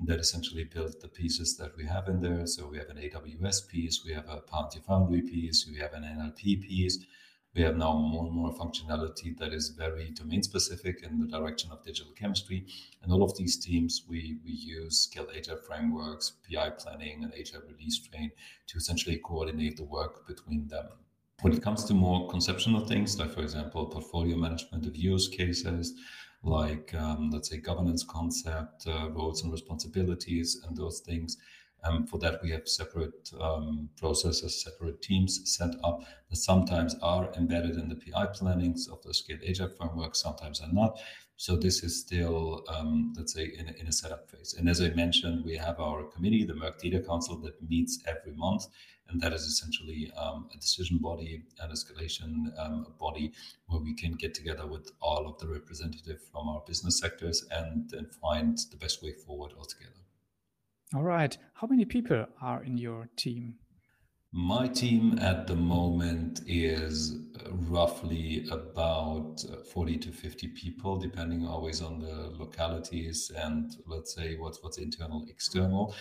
that 0.01 0.19
essentially 0.19 0.65
build 0.65 1.01
the 1.01 1.09
pieces 1.09 1.57
that 1.57 1.77
we 1.77 1.85
have 1.87 2.09
in 2.09 2.21
there. 2.21 2.47
So 2.47 2.67
we 2.67 2.79
have 2.79 2.89
an 2.89 2.97
AWS 2.97 3.69
piece, 3.69 4.05
we 4.05 4.13
have 4.13 4.29
a 4.29 4.41
Palantir 4.41 4.85
Foundry 4.85 5.23
piece, 5.23 5.69
we 5.71 5.79
have 5.79 5.93
an 5.93 6.03
NLP 6.03 6.63
piece, 6.63 6.99
we 7.55 7.63
have 7.63 7.77
now 7.77 7.95
more 7.95 8.27
and 8.27 8.35
more 8.35 8.53
functionality 8.53 9.37
that 9.39 9.53
is 9.53 9.69
very 9.69 10.11
domain 10.11 10.43
specific 10.43 11.05
in 11.05 11.21
the 11.21 11.29
direction 11.29 11.71
of 11.71 11.85
digital 11.85 12.13
chemistry. 12.13 12.67
And 13.03 13.13
all 13.13 13.23
of 13.23 13.37
these 13.37 13.57
teams, 13.57 14.03
we, 14.09 14.39
we 14.45 14.51
use 14.51 15.03
Scale 15.03 15.29
Agile 15.35 15.59
frameworks, 15.59 16.33
PI 16.51 16.71
planning, 16.71 17.23
and 17.23 17.33
Agile 17.33 17.63
release 17.69 17.99
train 17.99 18.33
to 18.67 18.79
essentially 18.79 19.19
coordinate 19.19 19.77
the 19.77 19.85
work 19.85 20.27
between 20.27 20.67
them. 20.67 20.89
When 21.43 21.53
it 21.53 21.63
comes 21.63 21.85
to 21.85 21.95
more 21.95 22.29
conceptual 22.31 22.87
things, 22.87 23.19
like 23.19 23.31
for 23.31 23.43
example, 23.43 23.87
portfolio 23.87 24.37
management 24.37 24.87
of 24.87 24.97
use 24.97 25.29
cases, 25.29 25.93
like 26.43 26.95
um, 26.95 27.31
let's 27.31 27.51
say 27.51 27.59
governance 27.59 28.05
concept, 28.05 28.87
uh, 28.87 29.11
roles 29.11 29.43
and 29.43 29.53
responsibilities, 29.53 30.61
and 30.67 30.77
those 30.77 31.01
things, 31.01 31.37
um, 31.85 32.07
for 32.07 32.19
that, 32.19 32.41
we 32.43 32.51
have 32.51 32.67
separate 32.67 33.31
um, 33.41 33.91
processes, 33.97 34.63
separate 34.63 35.03
teams 35.03 35.41
set 35.45 35.75
up 35.85 36.03
that 36.31 36.37
sometimes 36.37 36.97
are 37.03 37.31
embedded 37.35 37.77
in 37.77 37.89
the 37.89 37.97
PI 37.97 38.27
plannings 38.27 38.89
of 38.89 39.03
the 39.03 39.13
Scale 39.13 39.39
Agile 39.47 39.69
framework, 39.69 40.17
sometimes 40.17 40.63
are 40.63 40.73
not. 40.73 40.99
So 41.37 41.57
this 41.57 41.83
is 41.83 42.01
still, 42.01 42.65
um, 42.69 43.13
let's 43.17 43.35
say, 43.35 43.53
in 43.59 43.69
a, 43.69 43.73
in 43.73 43.87
a 43.87 43.93
setup 43.93 44.31
phase. 44.31 44.55
And 44.59 44.69
as 44.69 44.81
I 44.81 44.91
mentioned, 44.91 45.45
we 45.45 45.57
have 45.57 45.79
our 45.79 46.05
committee, 46.05 46.45
the 46.45 46.55
Merck 46.55 46.79
Data 46.79 47.01
Council, 47.01 47.39
that 47.41 47.61
meets 47.69 48.03
every 48.07 48.33
month, 48.35 48.65
and 49.09 49.21
that 49.21 49.33
is 49.33 49.43
essentially 49.43 50.11
um, 50.17 50.49
a 50.55 50.57
decision 50.59 50.99
body, 50.99 51.43
an 51.61 51.71
escalation 51.71 52.53
um, 52.59 52.87
body, 52.99 53.33
where 53.67 53.81
we 53.81 53.95
can 53.95 54.13
get 54.13 54.35
together 54.35 54.67
with 54.67 54.91
all 55.01 55.29
of 55.29 55.39
the 55.39 55.47
representatives 55.47 56.23
from 56.33 56.49
our 56.49 56.63
business 56.67 56.99
sectors 56.99 57.45
and, 57.51 57.93
and 57.93 58.13
find 58.15 58.59
the 58.71 58.77
best 58.77 59.03
way 59.03 59.13
forward 59.13 59.53
altogether. 59.59 59.93
All 60.95 61.03
right. 61.03 61.37
How 61.55 61.67
many 61.67 61.85
people 61.85 62.27
are 62.41 62.63
in 62.63 62.79
your 62.79 63.09
team? 63.17 63.57
My 64.37 64.67
team 64.67 65.17
at 65.21 65.47
the 65.47 65.55
moment 65.55 66.41
is 66.49 67.17
roughly 67.53 68.45
about 68.51 69.45
uh, 69.49 69.63
40 69.63 69.97
to 69.99 70.11
50 70.11 70.49
people, 70.49 70.97
depending 70.97 71.47
always 71.47 71.81
on 71.81 72.01
the 72.01 72.33
localities 72.37 73.31
and 73.37 73.77
let's 73.87 74.13
say 74.13 74.35
what's 74.37 74.61
what's 74.61 74.79
internal, 74.79 75.25
external. 75.29 75.95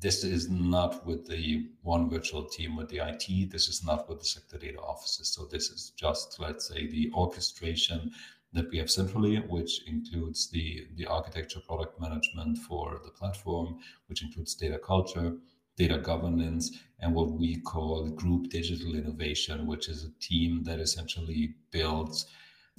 This 0.00 0.22
is 0.22 0.48
not 0.48 1.04
with 1.06 1.26
the 1.26 1.68
one 1.82 2.08
virtual 2.08 2.44
team 2.44 2.76
with 2.76 2.88
the 2.88 2.98
IT. 2.98 3.50
This 3.50 3.68
is 3.68 3.84
not 3.84 4.08
with 4.08 4.20
the 4.20 4.24
sector 4.24 4.58
data 4.58 4.78
offices. 4.78 5.28
So 5.28 5.46
this 5.46 5.70
is 5.70 5.92
just 5.96 6.38
let's 6.38 6.68
say 6.68 6.86
the 6.86 7.10
orchestration 7.14 8.12
that 8.52 8.70
we 8.70 8.78
have 8.78 8.90
centrally, 8.90 9.36
which 9.36 9.86
includes 9.86 10.50
the, 10.50 10.86
the 10.96 11.06
architecture 11.06 11.60
product 11.60 12.00
management 12.00 12.58
for 12.58 13.00
the 13.04 13.10
platform, 13.10 13.78
which 14.06 14.22
includes 14.22 14.54
data 14.54 14.78
culture, 14.78 15.34
data 15.76 15.98
governance, 15.98 16.78
and 17.00 17.14
what 17.14 17.30
we 17.32 17.60
call 17.60 18.08
group 18.08 18.48
digital 18.50 18.94
innovation, 18.94 19.66
which 19.66 19.88
is 19.88 20.04
a 20.04 20.20
team 20.20 20.64
that 20.64 20.80
essentially 20.80 21.54
builds 21.70 22.26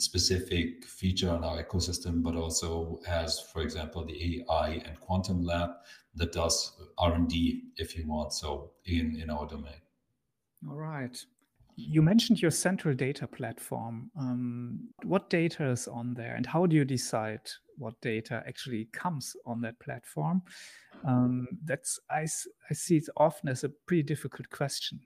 specific 0.01 0.85
feature 0.85 1.29
on 1.29 1.43
our 1.43 1.63
ecosystem, 1.63 2.23
but 2.23 2.35
also 2.35 2.99
has, 3.07 3.39
for 3.53 3.61
example, 3.61 4.05
the 4.05 4.43
AI 4.49 4.81
and 4.85 4.99
quantum 4.99 5.43
lab 5.43 5.71
that 6.15 6.31
does 6.31 6.73
R&D, 6.97 7.63
if 7.77 7.97
you 7.97 8.07
want, 8.07 8.33
so 8.33 8.71
in, 8.85 9.19
in 9.21 9.29
our 9.29 9.47
domain. 9.47 9.81
All 10.67 10.75
right. 10.75 11.17
You 11.75 12.01
mentioned 12.01 12.41
your 12.41 12.51
central 12.51 12.93
data 12.93 13.25
platform. 13.25 14.11
Um, 14.19 14.89
what 15.03 15.29
data 15.29 15.69
is 15.69 15.87
on 15.87 16.13
there, 16.13 16.35
and 16.35 16.45
how 16.45 16.65
do 16.65 16.75
you 16.75 16.83
decide 16.83 17.39
what 17.77 17.99
data 18.01 18.43
actually 18.45 18.89
comes 18.91 19.33
on 19.45 19.61
that 19.61 19.79
platform? 19.79 20.41
Um, 21.05 21.47
that's 21.63 21.97
I, 22.11 22.27
I 22.69 22.73
see 22.73 22.97
it 22.97 23.07
often 23.15 23.47
as 23.47 23.63
a 23.63 23.69
pretty 23.69 24.03
difficult 24.03 24.49
question. 24.49 24.99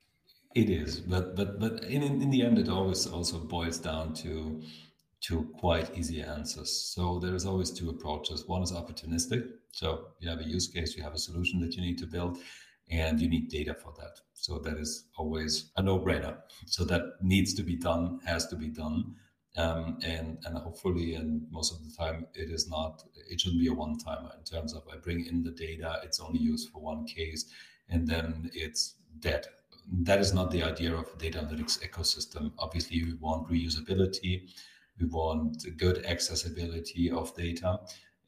It 0.56 0.70
is, 0.70 1.00
but 1.00 1.36
but 1.36 1.60
but 1.60 1.84
in 1.86 2.04
in 2.04 2.30
the 2.30 2.44
end, 2.44 2.60
it 2.60 2.70
always 2.70 3.08
also 3.08 3.40
boils 3.40 3.80
down 3.80 4.14
to 4.16 4.62
to 5.22 5.44
quite 5.60 5.98
easy 5.98 6.22
answers. 6.22 6.70
So 6.94 7.18
there's 7.20 7.46
always 7.46 7.72
two 7.72 7.90
approaches. 7.90 8.48
One 8.48 8.62
is 8.62 8.72
opportunistic. 8.72 9.50
So 9.72 10.10
you 10.20 10.30
have 10.30 10.40
a 10.40 10.44
use 10.44 10.68
case, 10.68 10.96
you 10.96 11.04
have 11.04 11.14
a 11.14 11.18
solution 11.18 11.60
that 11.62 11.76
you 11.76 11.82
need 11.82 11.98
to 12.00 12.06
build, 12.06 12.38
and 12.92 13.20
you 13.20 13.30
need 13.30 13.50
data 13.50 13.74
for 13.74 13.94
that. 13.98 14.20
So 14.34 14.60
that 14.60 14.78
is 14.78 15.06
always 15.18 15.72
a 15.78 15.82
no-brainer. 15.82 16.36
So 16.68 16.84
that 16.86 17.04
needs 17.22 17.54
to 17.56 17.64
be 17.64 17.76
done, 17.78 18.20
has 18.26 18.46
to 18.48 18.56
be 18.56 18.68
done, 18.68 19.16
um, 19.58 19.98
and 20.04 20.38
and 20.46 20.58
hopefully, 20.58 21.16
and 21.16 21.48
most 21.52 21.74
of 21.74 21.80
the 21.84 21.96
time, 21.96 22.28
it 22.36 22.52
is 22.52 22.70
not. 22.70 23.04
It 23.32 23.42
shouldn't 23.42 23.62
be 23.62 23.70
a 23.70 23.74
one-timer 23.74 24.34
in 24.38 24.44
terms 24.44 24.74
of 24.74 24.84
I 24.94 24.98
bring 24.98 25.26
in 25.26 25.44
the 25.44 25.52
data, 25.52 26.02
it's 26.04 26.20
only 26.20 26.40
used 26.40 26.70
for 26.70 26.80
one 26.80 27.06
case, 27.06 27.46
and 27.90 28.08
then 28.08 28.52
it's 28.54 28.96
dead. 29.20 29.48
That 29.92 30.20
is 30.20 30.34
not 30.34 30.52
the 30.52 30.64
idea 30.64 30.94
of 30.94 31.08
a 31.14 31.18
data 31.18 31.40
analytics 31.40 31.80
ecosystem. 31.88 32.52
Obviously, 32.58 33.04
we 33.04 33.14
want 33.16 33.50
reusability, 33.50 34.50
we 35.00 35.08
want 35.08 35.66
good 35.78 36.06
accessibility 36.06 37.12
of 37.12 37.36
data, 37.36 37.80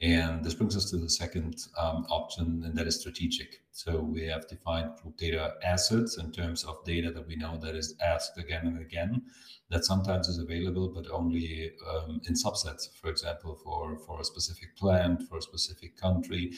and 0.02 0.44
this 0.44 0.54
brings 0.54 0.76
us 0.76 0.90
to 0.92 0.98
the 0.98 1.10
second 1.10 1.56
um, 1.78 2.06
option, 2.10 2.62
and 2.66 2.76
that 2.76 2.86
is 2.86 3.00
strategic. 3.00 3.62
So 3.72 4.00
we 4.02 4.24
have 4.28 4.48
defined 4.48 4.92
group 5.02 5.18
data 5.18 5.54
assets 5.64 6.18
in 6.18 6.32
terms 6.32 6.66
of 6.66 6.84
data 6.84 7.12
that 7.12 7.28
we 7.28 7.38
know 7.38 7.58
that 7.58 7.76
is 7.76 7.96
asked 8.06 8.38
again 8.38 8.68
and 8.68 8.80
again, 8.80 9.22
that 9.70 9.86
sometimes 9.86 10.28
is 10.28 10.38
available, 10.38 10.90
but 10.90 11.10
only 11.10 11.72
um, 11.90 12.22
in 12.28 12.34
subsets, 12.34 12.90
for 13.02 13.10
example, 13.10 13.56
for, 13.64 13.98
for 14.00 14.20
a 14.20 14.26
specific 14.26 14.76
plant, 14.76 15.24
for 15.30 15.38
a 15.38 15.42
specific 15.42 15.96
country. 15.98 16.52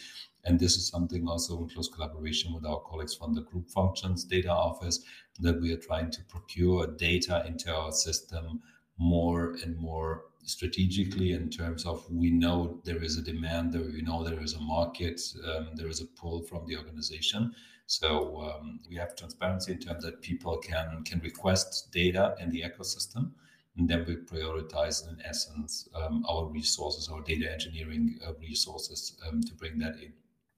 And 0.48 0.58
this 0.58 0.78
is 0.78 0.88
something 0.88 1.28
also 1.28 1.60
in 1.60 1.68
close 1.68 1.90
collaboration 1.90 2.54
with 2.54 2.66
our 2.66 2.80
colleagues 2.80 3.14
from 3.14 3.34
the 3.34 3.42
group 3.42 3.70
functions 3.70 4.24
data 4.24 4.50
office 4.50 5.04
that 5.42 5.60
we 5.60 5.74
are 5.74 5.78
trying 5.90 6.10
to 6.12 6.24
procure 6.24 6.88
data 6.88 7.44
into 7.46 7.70
our 7.76 7.92
system 7.92 8.62
more 8.98 9.58
and 9.64 9.78
more 9.78 10.24
strategically 10.44 11.34
in 11.34 11.50
terms 11.50 11.86
of 11.86 12.10
we 12.10 12.30
know 12.30 12.80
there 12.86 13.04
is 13.04 13.18
a 13.18 13.22
demand 13.22 13.74
there 13.74 13.82
we 13.82 14.02
know 14.02 14.24
there 14.24 14.42
is 14.42 14.54
a 14.54 14.62
market 14.62 15.20
um, 15.44 15.72
there 15.76 15.90
is 15.90 16.00
a 16.00 16.06
pull 16.06 16.42
from 16.44 16.66
the 16.66 16.78
organization. 16.78 17.54
So 17.86 18.42
um, 18.42 18.80
we 18.90 18.96
have 18.96 19.18
transparency 19.18 19.74
in 19.74 19.80
terms 19.80 20.04
that 20.06 20.22
people 20.22 20.58
can 20.60 21.04
can 21.04 21.20
request 21.20 21.92
data 21.92 22.36
in 22.40 22.52
the 22.52 22.62
ecosystem 22.62 23.32
and 23.76 23.88
then 23.90 24.06
we 24.08 24.16
prioritize 24.16 25.08
in 25.10 25.22
essence 25.26 25.90
um, 25.94 26.26
our 26.30 26.46
resources 26.46 27.10
our 27.10 27.22
data 27.22 27.52
engineering 27.52 28.18
uh, 28.26 28.34
resources 28.40 29.18
um, 29.28 29.42
to 29.42 29.54
bring 29.56 29.78
that 29.80 29.96
in 30.02 30.14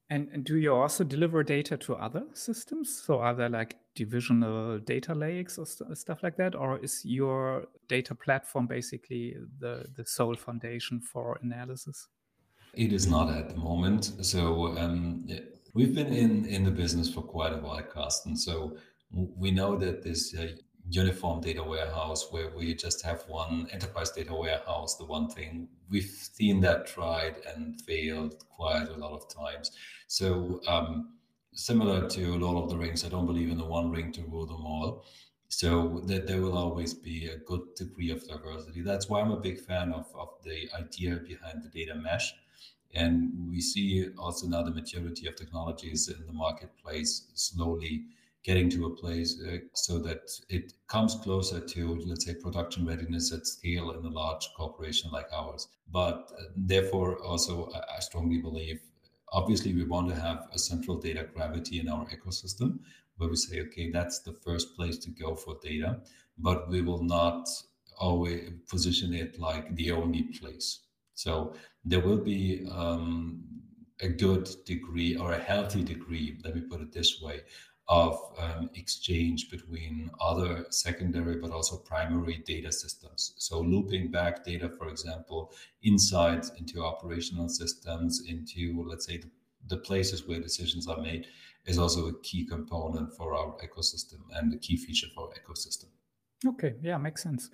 and, 0.10 0.28
and, 0.34 0.44
do 0.44 0.58
you 0.58 0.74
also 0.74 1.04
deliver 1.04 1.44
data 1.44 1.78
to 1.78 1.96
other 1.96 2.24
systems? 2.34 3.04
So 3.06 3.20
are 3.20 3.36
there 3.36 3.50
like 3.50 3.76
divisional 3.96 4.80
data 4.80 5.14
lakes 5.14 5.58
or 5.58 5.66
st 5.66 5.98
stuff 5.98 6.24
like 6.24 6.36
that, 6.38 6.56
or 6.56 6.80
is 6.80 7.06
your 7.06 7.68
data 7.88 8.16
platform 8.16 8.66
basically 8.68 9.36
the 9.60 9.86
the 9.96 10.06
sole 10.06 10.36
foundation 10.36 11.00
for 11.00 11.38
analysis? 11.44 12.08
It 12.74 12.92
is 12.94 13.08
not 13.08 13.30
at 13.30 13.50
the 13.50 13.56
moment. 13.56 14.04
So 14.22 14.78
um, 14.78 15.28
we've 15.74 15.94
been 15.94 16.14
in 16.14 16.46
in 16.46 16.64
the 16.64 16.72
business 16.72 17.14
for 17.14 17.22
quite 17.22 17.54
a 17.54 17.58
while, 17.58 17.84
Carsten. 17.84 18.36
So 18.36 18.78
we 19.12 19.52
know 19.52 19.76
that 19.78 20.04
this 20.04 20.36
uh, 20.36 20.48
uniform 20.90 21.40
data 21.42 21.64
warehouse 21.64 22.32
where 22.32 22.50
we 22.50 22.74
just 22.74 23.04
have 23.06 23.24
one 23.28 23.68
enterprise 23.72 24.12
data 24.12 24.34
warehouse, 24.34 24.96
the 24.96 25.06
one 25.06 25.30
thing 25.30 25.68
we've 25.90 26.04
seen 26.04 26.60
that 26.62 26.88
tried 26.88 27.36
and 27.48 27.80
failed 27.82 28.44
quite 28.50 28.90
a 28.90 28.96
lot 28.96 29.14
of 29.14 29.30
times. 29.34 29.72
So 30.08 30.62
um, 30.68 31.14
similar 31.54 32.10
to 32.10 32.38
Lord 32.38 32.64
of 32.64 32.70
the 32.70 32.78
Rings, 32.78 33.06
I 33.06 33.10
don't 33.10 33.28
believe 33.28 33.52
in 33.52 33.58
the 33.58 33.66
one 33.66 33.92
ring 33.92 34.12
to 34.14 34.22
rule 34.24 34.48
them 34.48 34.66
all. 34.66 35.06
So 35.52 36.04
that 36.06 36.28
there 36.28 36.42
will 36.42 36.56
always 36.56 36.94
be 36.94 37.28
a 37.28 37.38
good 37.38 37.62
degree 37.76 38.12
of 38.12 38.28
diversity. 38.28 38.82
That's 38.82 39.10
why 39.10 39.20
I'm 39.20 39.32
a 39.32 39.40
big 39.40 39.60
fan 39.60 39.92
of, 39.92 40.06
of 40.16 40.30
the 40.44 40.70
idea 40.78 41.16
behind 41.16 41.64
the 41.64 41.70
data 41.70 41.96
mesh. 41.96 42.34
And 42.94 43.32
we 43.50 43.60
see 43.60 44.10
also 44.18 44.48
now 44.48 44.62
the 44.62 44.72
maturity 44.72 45.28
of 45.28 45.36
technologies 45.36 46.08
in 46.08 46.26
the 46.28 46.34
marketplace 46.34 47.32
slowly 47.34 48.06
getting 48.44 48.70
to 48.70 48.86
a 48.86 48.96
place 48.96 49.42
uh, 49.48 49.58
so 49.74 50.00
that 50.00 50.22
it 50.50 50.74
comes 50.88 51.16
closer 51.16 51.60
to, 51.60 52.00
let's 52.06 52.26
say, 52.26 52.36
production 52.36 52.86
readiness 52.86 53.34
at 53.34 53.46
scale 53.46 53.92
in 53.92 54.06
a 54.06 54.10
large 54.10 54.48
corporation 54.56 55.12
like 55.12 55.28
ours. 55.34 55.68
But 55.92 56.32
uh, 56.38 56.44
therefore, 56.56 57.22
also, 57.24 57.70
I, 57.76 57.98
I 57.98 58.00
strongly 58.00 58.38
believe 58.38 58.80
obviously 59.32 59.74
we 59.74 59.84
want 59.84 60.10
to 60.10 60.16
have 60.16 60.48
a 60.54 60.60
central 60.60 60.98
data 60.98 61.28
gravity 61.34 61.80
in 61.80 61.90
our 61.90 62.06
ecosystem 62.08 62.80
where 63.18 63.30
we 63.30 63.36
say, 63.36 63.62
okay, 63.62 63.92
that's 63.92 64.20
the 64.20 64.34
first 64.34 64.76
place 64.76 64.98
to 64.98 65.12
go 65.12 65.36
for 65.36 65.58
data, 65.62 66.00
but 66.38 66.70
we 66.70 66.82
will 66.82 67.04
not 67.04 67.48
always 67.98 68.50
position 68.70 69.14
it 69.14 69.38
like 69.40 69.76
the 69.76 69.92
only 69.92 70.24
place. 70.24 70.80
So 71.14 71.54
there 71.84 72.00
will 72.00 72.18
be 72.18 72.66
um, 72.72 73.44
a 74.02 74.08
good 74.08 74.50
degree 74.66 75.18
or 75.18 75.34
a 75.34 75.40
healthy 75.40 75.84
degree, 75.84 76.40
let 76.44 76.56
me 76.56 76.62
put 76.62 76.80
it 76.82 76.94
this 76.94 77.22
way, 77.22 77.42
of 77.90 78.22
um, 78.38 78.70
exchange 78.76 79.50
between 79.50 80.12
other 80.22 80.66
secondary 80.70 81.38
but 81.38 81.52
also 81.52 81.76
primary 81.76 82.38
data 82.46 82.72
systems. 82.72 83.34
So 83.38 83.60
looping 83.60 84.12
back 84.12 84.46
data, 84.46 84.70
for 84.70 84.90
example, 84.90 85.52
inside 85.82 86.46
into 86.60 86.84
operational 86.84 87.50
systems, 87.50 88.22
into 88.28 88.86
let's 88.88 89.08
say 89.08 89.18
the, 89.18 89.30
the 89.68 89.78
places 89.78 90.28
where 90.28 90.40
decisions 90.40 90.88
are 90.88 91.02
made, 91.02 91.26
is 91.66 91.80
also 91.80 92.08
a 92.08 92.20
key 92.22 92.46
component 92.46 93.12
for 93.16 93.34
our 93.34 93.56
ecosystem 93.58 94.20
and 94.36 94.54
a 94.54 94.58
key 94.58 94.78
feature 94.78 95.08
for 95.14 95.28
our 95.28 95.34
ecosystem. 95.34 95.86
Okay, 96.46 96.76
yeah, 96.82 96.98
makes 96.98 97.24
sense. 97.24 97.50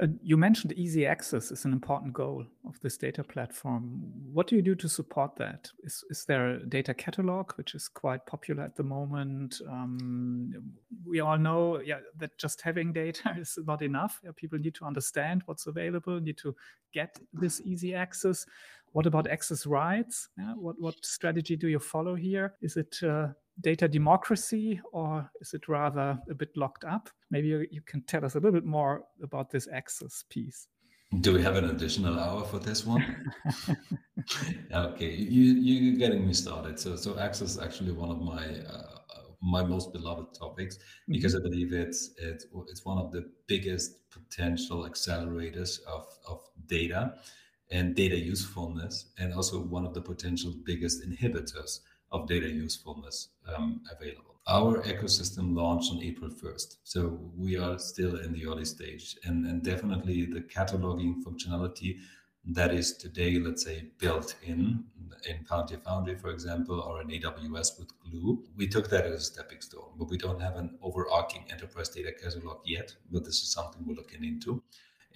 Uh, 0.00 0.08
you 0.22 0.36
mentioned 0.36 0.72
easy 0.74 1.06
access 1.06 1.50
is 1.50 1.64
an 1.64 1.72
important 1.72 2.12
goal 2.12 2.44
of 2.66 2.78
this 2.80 2.98
data 2.98 3.24
platform. 3.24 4.02
What 4.32 4.46
do 4.46 4.54
you 4.54 4.60
do 4.60 4.74
to 4.74 4.88
support 4.88 5.36
that? 5.36 5.70
Is, 5.84 6.04
is 6.10 6.24
there 6.26 6.50
a 6.50 6.66
data 6.66 6.92
catalog, 6.92 7.52
which 7.52 7.74
is 7.74 7.88
quite 7.88 8.26
popular 8.26 8.62
at 8.62 8.76
the 8.76 8.82
moment? 8.82 9.60
Um, 9.66 10.52
we 11.06 11.20
all 11.20 11.38
know 11.38 11.80
yeah, 11.80 12.00
that 12.18 12.36
just 12.36 12.60
having 12.60 12.92
data 12.92 13.34
is 13.38 13.58
not 13.66 13.80
enough. 13.80 14.20
Yeah, 14.22 14.32
people 14.36 14.58
need 14.58 14.74
to 14.74 14.84
understand 14.84 15.42
what's 15.46 15.66
available, 15.66 16.20
need 16.20 16.38
to 16.38 16.54
get 16.92 17.18
this 17.32 17.62
easy 17.64 17.94
access. 17.94 18.44
What 18.92 19.06
about 19.06 19.28
access 19.30 19.66
rights? 19.66 20.28
Yeah, 20.38 20.54
what, 20.54 20.78
what 20.78 21.04
strategy 21.04 21.56
do 21.56 21.68
you 21.68 21.78
follow 21.78 22.14
here? 22.14 22.54
Is 22.60 22.76
it 22.76 22.96
uh, 23.02 23.28
data 23.60 23.88
democracy 23.88 24.80
or 24.92 25.30
is 25.40 25.54
it 25.54 25.68
rather 25.68 26.18
a 26.30 26.34
bit 26.34 26.50
locked 26.56 26.84
up? 26.84 27.08
Maybe 27.30 27.48
you, 27.48 27.66
you 27.70 27.80
can 27.82 28.02
tell 28.02 28.24
us 28.24 28.34
a 28.34 28.38
little 28.38 28.52
bit 28.52 28.64
more 28.64 29.04
about 29.22 29.50
this 29.50 29.68
access 29.72 30.24
piece. 30.28 30.68
Do 31.20 31.32
we 31.32 31.42
have 31.42 31.56
an 31.56 31.70
additional 31.70 32.18
hour 32.18 32.44
for 32.44 32.58
this 32.58 32.84
one? 32.84 33.32
okay, 34.72 35.14
you 35.14 35.54
you're 35.54 35.96
getting 35.96 36.26
me 36.26 36.34
started. 36.34 36.80
So 36.80 36.96
so 36.96 37.16
access 37.18 37.50
is 37.50 37.58
actually 37.58 37.92
one 37.92 38.10
of 38.10 38.20
my 38.20 38.44
uh, 38.44 38.96
my 39.40 39.62
most 39.62 39.92
beloved 39.92 40.34
topics 40.34 40.76
mm-hmm. 40.76 41.12
because. 41.12 41.36
I 41.36 41.38
believe 41.38 41.72
it's 41.72 42.10
it's 42.18 42.46
it's 42.68 42.84
one 42.84 42.98
of 42.98 43.12
the 43.12 43.30
biggest 43.46 44.10
potential 44.10 44.88
accelerators 44.90 45.78
of 45.86 46.06
of 46.26 46.40
data 46.66 47.14
and 47.70 47.94
data 47.94 48.18
usefulness, 48.18 49.12
and 49.16 49.32
also 49.32 49.60
one 49.60 49.86
of 49.86 49.94
the 49.94 50.02
potential 50.02 50.54
biggest 50.64 51.08
inhibitors 51.08 51.80
of 52.12 52.28
data 52.28 52.48
usefulness 52.48 53.28
um, 53.54 53.80
available. 53.90 54.36
Our 54.48 54.80
ecosystem 54.82 55.56
launched 55.56 55.90
on 55.90 56.02
April 56.02 56.30
1st, 56.30 56.76
so 56.84 57.18
we 57.36 57.56
are 57.56 57.78
still 57.78 58.20
in 58.20 58.32
the 58.32 58.46
early 58.46 58.64
stage, 58.64 59.16
and, 59.24 59.44
and 59.44 59.62
definitely 59.62 60.24
the 60.26 60.40
cataloging 60.40 61.22
functionality 61.24 61.98
that 62.48 62.72
is 62.72 62.96
today, 62.96 63.40
let's 63.40 63.64
say, 63.64 63.86
built 63.98 64.36
in 64.42 64.84
in 65.28 65.44
Palantir 65.44 65.82
Foundry, 65.82 66.14
for 66.14 66.30
example, 66.30 66.80
or 66.80 67.00
in 67.00 67.08
AWS 67.08 67.78
with 67.78 67.88
Glue. 67.98 68.44
We 68.56 68.68
took 68.68 68.88
that 68.90 69.06
as 69.06 69.14
a 69.14 69.24
stepping 69.24 69.60
stone, 69.60 69.90
but 69.98 70.08
we 70.10 70.18
don't 70.18 70.40
have 70.40 70.56
an 70.56 70.78
overarching 70.82 71.44
enterprise 71.50 71.88
data 71.88 72.12
catalog 72.12 72.58
yet. 72.64 72.94
But 73.10 73.24
this 73.24 73.42
is 73.42 73.50
something 73.50 73.84
we're 73.84 73.94
looking 73.94 74.22
into, 74.22 74.62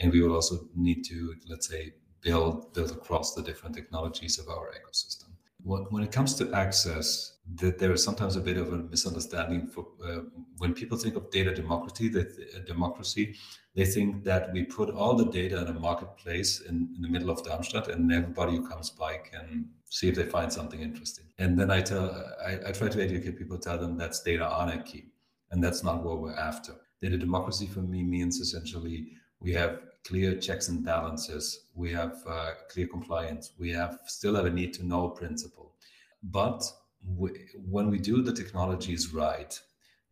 and 0.01 0.11
we 0.11 0.23
will 0.23 0.35
also 0.35 0.69
need 0.75 1.05
to, 1.05 1.35
let's 1.49 1.69
say, 1.69 1.95
build 2.21 2.73
build 2.75 2.91
across 2.91 3.35
the 3.35 3.43
different 3.43 3.77
technologies 3.77 4.39
of 4.39 4.49
our 4.49 4.73
ecosystem 4.73 5.30
when 5.65 6.03
it 6.03 6.13
comes 6.13 6.35
to 6.35 6.53
access, 6.53 7.39
that 7.57 7.79
there 7.79 7.93
is 7.93 8.03
sometimes 8.03 8.37
a 8.37 8.41
bit 8.41 8.57
of 8.57 8.73
a 8.73 8.77
misunderstanding 8.77 9.67
for 9.67 9.87
uh, 10.05 10.21
when 10.59 10.73
people 10.73 10.97
think 10.97 11.17
of 11.17 11.31
data 11.31 11.55
democracy. 11.55 12.09
That 12.09 12.29
uh, 12.29 12.61
democracy, 12.67 13.37
they 13.75 13.85
think 13.85 14.25
that 14.25 14.53
we 14.53 14.65
put 14.65 14.91
all 14.91 15.15
the 15.15 15.27
data 15.27 15.61
in 15.61 15.69
a 15.69 15.81
marketplace 15.81 16.61
in, 16.61 16.89
in, 16.97 17.03
the 17.03 17.09
middle 17.09 17.31
of 17.31 17.45
Darmstadt, 17.45 17.89
and 17.89 18.13
everybody 18.13 18.57
who 18.57 18.69
comes 18.69 18.91
by 18.91 19.19
can 19.19 19.69
see 19.89 20.09
if 20.09 20.15
they 20.15 20.25
find 20.25 20.53
something 20.53 20.81
interesting. 20.81 21.27
And 21.39 21.59
then 21.59 21.71
I 21.71 21.81
tell, 21.81 22.11
I, 22.45 22.69
I 22.69 22.73
try 22.73 22.89
to 22.89 23.03
educate 23.03 23.39
people, 23.39 23.59
tell 23.59 23.79
them 23.79 23.97
that's 23.97 24.23
data 24.23 24.47
anarchy, 24.47 25.13
and 25.51 25.63
that's 25.63 25.83
not 25.83 26.05
what 26.05 26.21
we're 26.21 26.37
after. 26.37 26.73
Data 27.03 27.17
democracy 27.17 27.67
for 27.67 27.81
me 27.81 28.03
means 28.03 28.39
essentially 28.39 29.09
we 29.41 29.53
have 29.53 29.81
clear 30.05 30.37
checks 30.37 30.69
and 30.69 30.85
balances. 30.85 31.67
We 31.75 31.93
have 31.93 32.17
uh, 32.29 32.53
clear 32.71 32.87
compliance. 32.87 33.53
We 33.59 33.71
have 33.73 33.99
still 34.07 34.35
have 34.35 34.47
a 34.47 34.51
need 34.51 34.75
to 34.75 34.87
know 34.87 35.09
principle. 35.09 35.75
But 36.23 36.63
we, 37.05 37.31
when 37.69 37.91
we 37.91 37.99
do 37.99 38.23
the 38.23 38.33
technologies 38.33 39.13
right, 39.13 39.59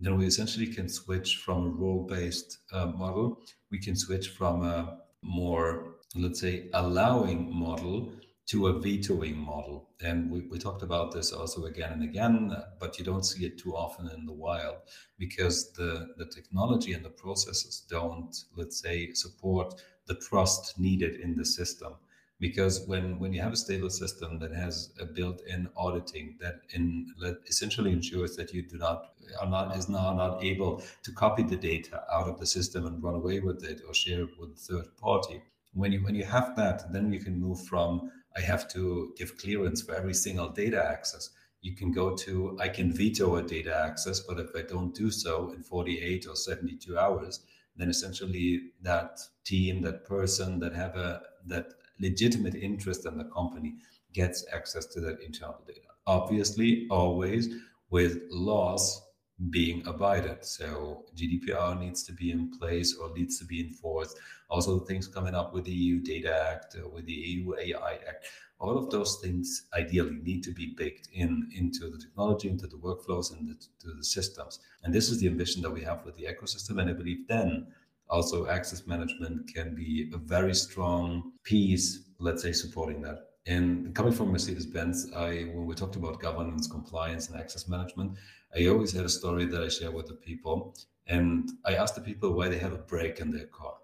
then 0.01 0.16
we 0.16 0.27
essentially 0.27 0.66
can 0.66 0.88
switch 0.88 1.37
from 1.37 1.66
a 1.66 1.70
role 1.70 2.07
based 2.07 2.59
uh, 2.72 2.87
model. 2.87 3.40
We 3.70 3.79
can 3.79 3.96
switch 3.96 4.29
from 4.29 4.62
a 4.62 4.98
more, 5.22 5.96
let's 6.14 6.40
say, 6.40 6.68
allowing 6.72 7.53
model 7.55 8.12
to 8.48 8.68
a 8.68 8.80
vetoing 8.80 9.37
model. 9.37 9.90
And 10.00 10.30
we, 10.30 10.40
we 10.50 10.58
talked 10.58 10.82
about 10.82 11.12
this 11.12 11.32
also 11.32 11.64
again 11.64 11.92
and 11.92 12.02
again, 12.02 12.50
uh, 12.50 12.64
but 12.80 12.98
you 12.98 13.04
don't 13.04 13.24
see 13.24 13.44
it 13.44 13.58
too 13.58 13.76
often 13.76 14.08
in 14.08 14.24
the 14.24 14.32
wild 14.32 14.76
because 15.18 15.72
the, 15.72 16.08
the 16.16 16.24
technology 16.24 16.94
and 16.94 17.04
the 17.04 17.11
processes 17.11 17.84
don't, 17.88 18.34
let's 18.56 18.80
say, 18.80 19.12
support 19.12 19.74
the 20.06 20.14
trust 20.14 20.78
needed 20.78 21.20
in 21.20 21.37
the 21.37 21.44
system. 21.44 21.94
Because 22.40 22.87
when, 22.87 23.18
when 23.18 23.32
you 23.32 23.42
have 23.42 23.52
a 23.52 23.56
stable 23.56 23.90
system 23.90 24.38
that 24.38 24.52
has 24.52 24.94
a 24.98 25.04
built-in 25.04 25.68
auditing 25.76 26.38
that 26.40 26.61
in 26.72 27.12
that 27.20 27.40
essentially 27.48 27.92
ensures 27.92 28.37
that 28.37 28.54
you 28.54 28.62
do 28.62 28.78
not 28.78 29.11
are 29.40 29.48
not 29.48 29.76
is 29.76 29.88
now 29.88 30.14
not 30.14 30.42
able 30.42 30.80
to 31.02 31.12
copy 31.12 31.42
the 31.42 31.56
data 31.56 32.00
out 32.12 32.28
of 32.28 32.38
the 32.38 32.46
system 32.46 32.87
and 32.87 33.02
run 33.02 33.16
away 33.16 33.40
with 33.40 33.64
it 33.64 33.82
or 33.87 33.92
share 33.92 34.22
it 34.22 34.38
with 34.38 34.50
a 34.50 34.54
third 34.54 34.96
party. 34.96 35.42
When 35.74 35.90
you 35.90 36.04
when 36.04 36.14
you 36.14 36.24
have 36.24 36.54
that, 36.54 36.92
then 36.92 37.12
you 37.12 37.18
can 37.18 37.40
move 37.40 37.61
from 37.66 38.12
I 38.38 38.42
have 38.42 38.68
to 38.68 39.12
give 39.18 39.37
clearance 39.37 39.83
for 39.83 39.94
every 39.96 40.14
single 40.14 40.48
data 40.51 40.83
access. 40.83 41.31
You 41.61 41.74
can 41.74 41.90
go 41.90 42.16
to, 42.16 42.57
I 42.61 42.68
can 42.68 42.92
veto 42.92 43.37
a 43.37 43.42
data 43.42 43.77
access, 43.77 44.20
but 44.20 44.38
if 44.38 44.51
I 44.55 44.62
don't 44.62 44.94
do 44.94 45.11
so 45.11 45.51
in 45.51 45.64
48 45.64 46.27
or 46.29 46.37
72 46.37 46.96
hours, 46.96 47.40
then 47.77 47.90
essentially 47.90 48.70
that 48.83 49.18
team, 49.44 49.83
that 49.83 50.05
person 50.05 50.61
that 50.61 50.72
have 50.74 50.96
a 50.96 51.22
that 51.46 51.66
legitimate 52.01 52.55
interest 52.55 53.07
in 53.07 53.18
the 53.18 53.24
company 53.24 53.74
gets 54.12 54.44
access 54.53 54.87
to 54.87 55.01
that 55.01 55.20
internal 55.20 55.62
data. 55.66 55.88
Obviously, 56.07 56.87
always 56.90 57.48
with 57.90 58.20
laws 58.31 59.03
being 59.51 59.87
abided. 59.87 60.44
So 60.44 61.05
GDPR 61.14 61.79
needs 61.79 62.03
to 62.05 62.12
be 62.12 62.31
in 62.31 62.51
place 62.51 62.96
or 62.96 63.12
needs 63.14 63.38
to 63.38 63.44
be 63.44 63.61
enforced. 63.61 64.18
Also, 64.51 64.81
things 64.81 65.07
coming 65.07 65.35
up 65.35 65.55
with 65.55 65.64
the 65.64 65.72
EU 65.72 66.01
Data 66.01 66.35
Act, 66.51 66.77
uh, 66.77 66.88
with 66.88 67.07
the 67.07 67.12
EU 67.12 67.55
AI 67.55 67.94
Act, 68.09 68.27
all 68.61 68.77
of 68.77 68.90
those 68.90 69.18
things 69.22 69.66
ideally 69.74 70.18
need 70.22 70.42
to 70.42 70.51
be 70.51 70.74
baked 70.77 71.09
in 71.12 71.48
into 71.55 71.88
the 71.90 71.98
technology, 71.98 72.48
into 72.48 72.66
the 72.66 72.77
workflows, 72.77 73.33
and 73.33 73.55
to 73.79 73.92
the 73.92 74.05
systems. 74.05 74.59
And 74.83 74.92
this 74.92 75.11
is 75.11 75.20
the 75.20 75.29
ambition 75.29 75.62
that 75.62 75.70
we 75.70 75.83
have 75.83 76.05
with 76.05 76.16
the 76.16 76.24
ecosystem. 76.24 76.81
And 76.81 76.90
I 76.90 76.92
believe 76.92 77.29
then 77.29 77.68
also 78.11 78.48
access 78.48 78.87
management 78.87 79.53
can 79.55 79.74
be 79.74 80.11
a 80.12 80.18
very 80.18 80.55
strong 80.55 81.33
piece, 81.44 82.01
let's 82.18 82.42
say, 82.42 82.53
supporting 82.53 83.01
that. 83.03 83.29
And 83.46 83.94
coming 83.94 84.12
from 84.12 84.31
Mercedes 84.33 84.66
Benz, 84.66 85.11
I 85.14 85.44
when 85.55 85.64
we 85.66 85.74
talked 85.74 85.96
about 85.96 86.20
governance, 86.20 86.66
compliance, 86.66 87.29
and 87.29 87.40
access 87.40 87.68
management, 87.68 88.12
I 88.56 88.66
always 88.66 88.92
had 88.92 89.04
a 89.04 89.08
story 89.08 89.46
that 89.46 89.62
I 89.62 89.68
share 89.68 89.90
with 89.90 90.06
the 90.06 90.14
people. 90.14 90.74
And 91.06 91.50
I 91.64 91.74
asked 91.74 91.94
the 91.94 92.00
people 92.00 92.32
why 92.32 92.48
they 92.48 92.58
have 92.58 92.72
a 92.72 92.78
brake 92.78 93.20
in 93.20 93.30
their 93.30 93.46
car. 93.46 93.74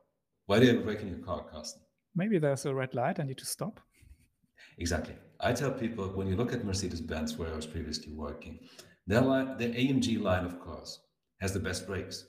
Why 0.46 0.58
do 0.58 0.66
you 0.66 0.72
have 0.72 0.82
a 0.82 0.84
brake 0.84 1.00
in 1.00 1.08
your 1.08 1.18
car, 1.18 1.44
Carsten? 1.50 1.82
Maybe 2.14 2.38
there's 2.38 2.66
a 2.66 2.74
red 2.74 2.94
light. 2.94 3.18
I 3.18 3.24
need 3.24 3.38
to 3.38 3.46
stop. 3.46 3.80
Exactly. 4.78 5.14
I 5.40 5.52
tell 5.52 5.70
people 5.70 6.06
when 6.08 6.26
you 6.26 6.36
look 6.36 6.52
at 6.52 6.64
Mercedes 6.64 7.00
Benz, 7.00 7.36
where 7.36 7.50
I 7.50 7.56
was 7.56 7.66
previously 7.66 8.12
working, 8.12 8.58
their, 9.06 9.20
line, 9.20 9.56
their 9.58 9.70
AMG 9.70 10.20
line 10.20 10.44
of 10.44 10.60
cars 10.60 11.00
has 11.40 11.52
the 11.52 11.60
best 11.60 11.86
brakes, 11.86 12.26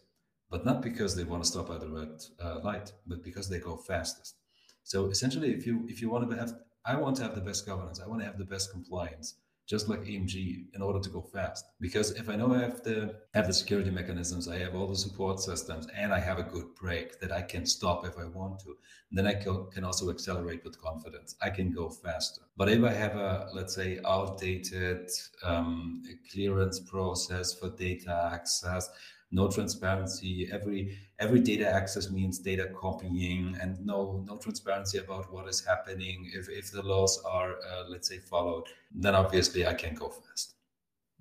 but 0.50 0.66
not 0.66 0.82
because 0.82 1.16
they 1.16 1.24
want 1.24 1.44
to 1.44 1.50
stop 1.50 1.70
at 1.72 1.82
the 1.82 1.90
red 1.90 2.22
uh, 2.42 2.60
light, 2.64 2.94
but 3.08 3.24
because 3.24 3.50
they 3.50 3.60
go 3.60 3.76
fastest. 3.76 4.36
So 4.84 5.10
essentially, 5.10 5.52
if 5.52 5.66
you 5.66 5.86
if 5.90 6.00
you 6.02 6.10
want 6.12 6.30
to 6.30 6.38
have, 6.38 6.54
I 6.86 6.96
want 6.98 7.16
to 7.18 7.24
have 7.24 7.34
the 7.34 7.42
best 7.42 7.66
governance, 7.66 8.00
I 8.00 8.08
want 8.08 8.22
to 8.22 8.26
have 8.28 8.38
the 8.38 8.46
best 8.46 8.72
compliance 8.72 9.36
just 9.68 9.90
like 9.90 10.02
AMG, 10.02 10.66
in 10.74 10.82
order 10.82 11.00
to 11.00 11.10
go 11.10 11.22
fast. 11.22 11.66
Because 11.80 12.12
if 12.12 12.30
I 12.30 12.36
know 12.36 12.54
I 12.54 12.60
have 12.60 12.84
the 12.84 13.16
have 13.34 13.48
the 13.48 13.54
security 13.54 13.90
mechanisms, 13.90 14.48
I 14.48 14.60
have 14.60 14.76
all 14.76 14.88
the 14.88 14.96
support 14.96 15.40
systems, 15.40 15.88
and 15.96 16.14
I 16.14 16.20
have 16.20 16.38
a 16.38 16.44
good 16.44 16.76
brake 16.76 17.20
that 17.20 17.32
I 17.32 17.42
can 17.42 17.66
stop 17.66 18.06
if 18.06 18.18
I 18.18 18.26
want 18.26 18.60
to, 18.62 18.78
then 19.12 19.26
I 19.26 19.34
can 19.34 19.84
also 19.84 20.10
accelerate 20.10 20.64
with 20.64 20.80
confidence. 20.80 21.36
I 21.42 21.50
can 21.50 21.72
go 21.72 21.90
faster. 21.90 22.42
But 22.58 22.70
if 22.70 22.84
I 22.84 22.92
have 22.92 23.16
a 23.16 23.50
let's 23.54 23.74
say 23.74 24.00
outdated 24.06 25.10
um, 25.44 26.04
clearance 26.32 26.80
process 26.80 27.54
for 27.54 27.70
data 27.70 28.30
access, 28.34 28.90
no 29.32 29.50
transparency. 29.50 30.50
Every 30.52 30.98
every 31.20 31.40
data 31.40 31.68
access 31.68 32.10
means 32.12 32.40
data 32.40 32.70
copying, 32.80 33.58
and 33.62 33.84
no 33.86 34.24
no 34.28 34.38
transparency 34.38 34.98
about 35.00 35.32
what 35.32 35.48
is 35.48 35.66
happening. 35.66 36.30
If 36.34 36.50
if 36.50 36.72
the 36.72 36.82
laws 36.82 37.22
are 37.26 37.52
uh, 37.52 37.84
let's 37.90 38.08
say 38.08 38.20
followed, 38.20 38.66
then 38.94 39.16
obviously 39.16 39.66
I 39.66 39.74
can 39.74 39.96
go 39.96 40.10
fast. 40.10 40.56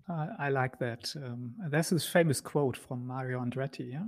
I 0.09 0.51
like 0.51 0.79
that. 0.81 1.15
Um, 1.17 1.55
there's 1.71 1.91
this 1.91 2.07
famous 2.07 2.41
quote 2.41 2.77
from 2.77 3.07
Mario 3.07 3.41
Andretti. 3.41 3.91
Yeah? 3.93 4.05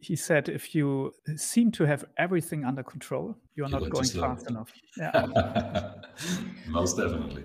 He 0.00 0.16
said, 0.16 0.48
if 0.48 0.74
you 0.74 1.12
seem 1.36 1.72
to 1.72 1.84
have 1.84 2.04
everything 2.16 2.64
under 2.64 2.82
control, 2.82 3.36
you 3.56 3.64
are 3.64 3.68
not 3.68 3.90
going 3.90 4.08
fast 4.08 4.48
enough. 4.48 4.72
Yeah. 4.96 5.92
Most 6.68 6.96
definitely. 6.96 7.44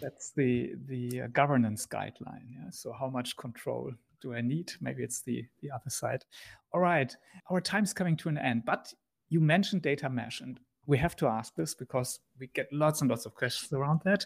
That's 0.00 0.32
the 0.36 0.74
the 0.86 1.22
uh, 1.22 1.26
governance 1.32 1.86
guideline. 1.86 2.46
Yeah. 2.52 2.70
So 2.70 2.92
how 2.92 3.08
much 3.08 3.36
control 3.36 3.92
do 4.24 4.34
I 4.34 4.40
need? 4.40 4.72
Maybe 4.80 5.04
it's 5.04 5.22
the 5.22 5.44
the 5.60 5.70
other 5.70 5.90
side. 5.90 6.24
All 6.72 6.80
right, 6.80 7.14
our 7.50 7.60
time's 7.60 7.92
coming 7.92 8.16
to 8.18 8.28
an 8.28 8.38
end. 8.38 8.62
But 8.64 8.92
you 9.28 9.40
mentioned 9.40 9.82
data 9.82 10.08
mesh, 10.08 10.40
and 10.40 10.58
we 10.86 10.98
have 10.98 11.14
to 11.16 11.26
ask 11.26 11.54
this 11.54 11.74
because 11.74 12.20
we 12.40 12.48
get 12.54 12.66
lots 12.72 13.00
and 13.02 13.10
lots 13.10 13.26
of 13.26 13.34
questions 13.34 13.72
around 13.72 14.00
that. 14.04 14.24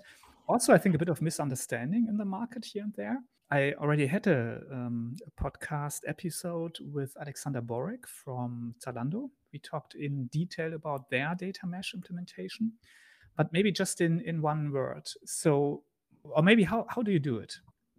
Also, 0.49 0.73
I 0.73 0.79
think 0.79 0.95
a 0.95 0.99
bit 0.99 1.11
of 1.11 1.21
misunderstanding 1.21 2.07
in 2.09 2.17
the 2.17 2.25
market 2.25 2.65
here 2.65 2.85
and 2.85 2.95
there. 2.97 3.19
I 3.51 3.73
already 3.81 4.07
had 4.07 4.27
a, 4.27 4.61
um, 4.73 5.17
a, 5.27 5.43
podcast 5.43 6.01
episode 6.07 6.77
with 6.93 7.17
Alexander 7.19 7.63
Borek 7.63 8.07
from 8.07 8.75
Zalando. 8.85 9.31
We 9.53 9.59
talked 9.59 9.95
in 9.95 10.27
detail 10.27 10.75
about 10.75 11.09
their 11.11 11.35
data 11.39 11.67
mesh 11.67 11.95
implementation, 11.95 12.73
but 13.37 13.51
maybe 13.53 13.73
just 13.73 14.03
in, 14.03 14.21
in 14.21 14.43
one 14.43 14.71
word. 14.71 15.09
So, 15.25 15.83
or 16.25 16.43
maybe 16.43 16.63
how, 16.63 16.87
how 16.91 17.01
do 17.01 17.11
you 17.11 17.19
do 17.19 17.39
it? 17.39 17.55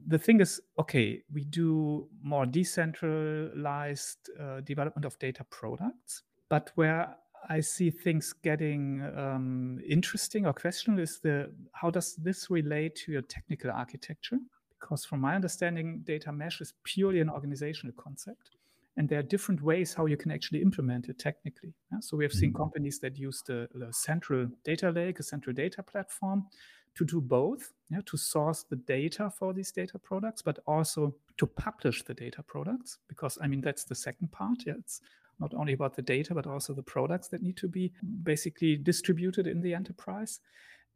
The 0.08 0.18
thing 0.18 0.42
is, 0.42 0.62
okay, 0.80 1.24
we 1.32 1.44
do 1.44 2.08
more 2.22 2.46
decentralized 2.46 4.30
uh, 4.40 4.62
development 4.62 5.06
of 5.06 5.18
data 5.20 5.46
products, 5.50 6.24
but 6.50 6.72
where 6.76 7.16
I 7.50 7.60
see 7.62 7.90
things 7.90 8.34
getting 8.34 9.02
um, 9.16 9.80
interesting 9.88 10.46
or 10.46 10.54
questionable 10.54 11.04
is 11.04 11.20
the 11.20 11.52
how 11.74 11.90
does 11.90 12.16
this 12.16 12.50
relate 12.50 12.96
to 13.06 13.12
your 13.12 13.22
technical 13.22 13.72
architecture? 13.72 14.40
because 14.80 15.06
from 15.06 15.22
my 15.22 15.36
understanding, 15.36 16.02
data 16.06 16.32
mesh 16.32 16.62
is 16.62 16.74
purely 16.84 17.20
an 17.20 17.30
organizational 17.30 17.94
concept. 17.98 18.52
And 18.98 19.08
there 19.08 19.20
are 19.20 19.24
different 19.24 19.62
ways 19.62 19.94
how 19.94 20.08
you 20.08 20.18
can 20.18 20.32
actually 20.32 20.62
implement 20.62 21.08
it 21.08 21.20
technically. 21.20 21.74
Yeah? 21.92 22.00
So 22.02 22.18
we 22.18 22.26
have 22.26 22.34
seen 22.34 22.50
mm-hmm. 22.50 22.58
companies 22.58 23.00
that 23.00 23.18
use 23.18 23.42
the, 23.46 23.70
the, 23.74 23.94
central 23.94 24.48
data 24.66 24.90
lake, 24.90 25.20
a 25.20 25.24
central 25.24 25.54
data 25.54 25.84
platform, 25.84 26.48
to 26.96 27.06
do 27.06 27.22
both, 27.22 27.74
yeah? 27.90 28.02
to 28.06 28.18
source 28.18 28.64
the 28.64 28.76
data 28.76 29.30
for 29.30 29.54
these 29.54 29.72
data 29.72 29.98
products, 30.00 30.42
but 30.42 30.60
also 30.68 31.16
to 31.38 31.48
publish 31.48 32.04
the 32.04 32.14
data 32.14 32.44
products. 32.44 32.98
Because 33.08 33.38
I 33.42 33.48
mean 33.48 33.62
that's 33.62 33.84
the 33.84 33.96
second 33.96 34.32
part. 34.32 34.60
Yeah, 34.66 34.74
it's 34.80 35.02
not 35.40 35.54
only 35.54 35.74
about 35.74 35.96
the 35.96 36.02
data, 36.02 36.34
but 36.34 36.48
also 36.48 36.74
the 36.74 36.84
products 36.84 37.30
that 37.30 37.42
need 37.42 37.58
to 37.58 37.68
be 37.68 37.94
basically 38.24 38.76
distributed 38.76 39.48
in 39.48 39.62
the 39.62 39.74
enterprise 39.74 40.42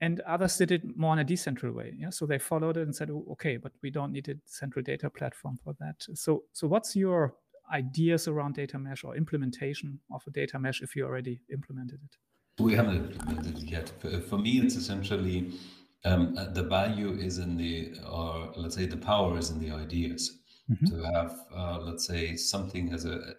and 0.01 0.19
others 0.21 0.57
did 0.57 0.71
it 0.71 0.97
more 0.97 1.13
in 1.13 1.19
a 1.19 1.25
decentral 1.25 1.73
way 1.73 1.93
yeah 1.97 2.09
so 2.09 2.25
they 2.25 2.39
followed 2.39 2.77
it 2.77 2.81
and 2.81 2.95
said 2.95 3.09
oh, 3.09 3.25
okay 3.31 3.57
but 3.57 3.71
we 3.81 3.89
don't 3.89 4.11
need 4.11 4.27
a 4.27 4.35
central 4.45 4.83
data 4.83 5.09
platform 5.09 5.57
for 5.63 5.73
that 5.79 5.95
so 6.13 6.43
so 6.51 6.67
what's 6.67 6.95
your 6.95 7.35
ideas 7.71 8.27
around 8.27 8.53
data 8.55 8.77
mesh 8.77 9.03
or 9.03 9.15
implementation 9.15 9.99
of 10.11 10.21
a 10.27 10.31
data 10.31 10.59
mesh 10.59 10.81
if 10.81 10.95
you 10.95 11.05
already 11.05 11.39
implemented 11.51 11.99
it 12.03 12.63
we 12.63 12.73
haven't 12.73 12.97
implemented 12.97 13.57
it 13.57 13.63
yet 13.63 13.91
for 14.29 14.37
me 14.37 14.59
it's 14.59 14.75
essentially 14.75 15.51
um, 16.05 16.35
the 16.53 16.63
value 16.63 17.11
is 17.11 17.37
in 17.37 17.57
the 17.57 17.93
or 18.09 18.51
let's 18.55 18.75
say 18.75 18.85
the 18.85 18.97
power 18.97 19.37
is 19.37 19.49
in 19.49 19.59
the 19.59 19.71
ideas. 19.71 20.39
Mm-hmm. 20.71 20.85
to 20.85 21.03
have 21.13 21.39
uh, 21.53 21.77
let's 21.81 22.07
say 22.07 22.37
something 22.37 22.93
as 22.93 23.03
a 23.03 23.35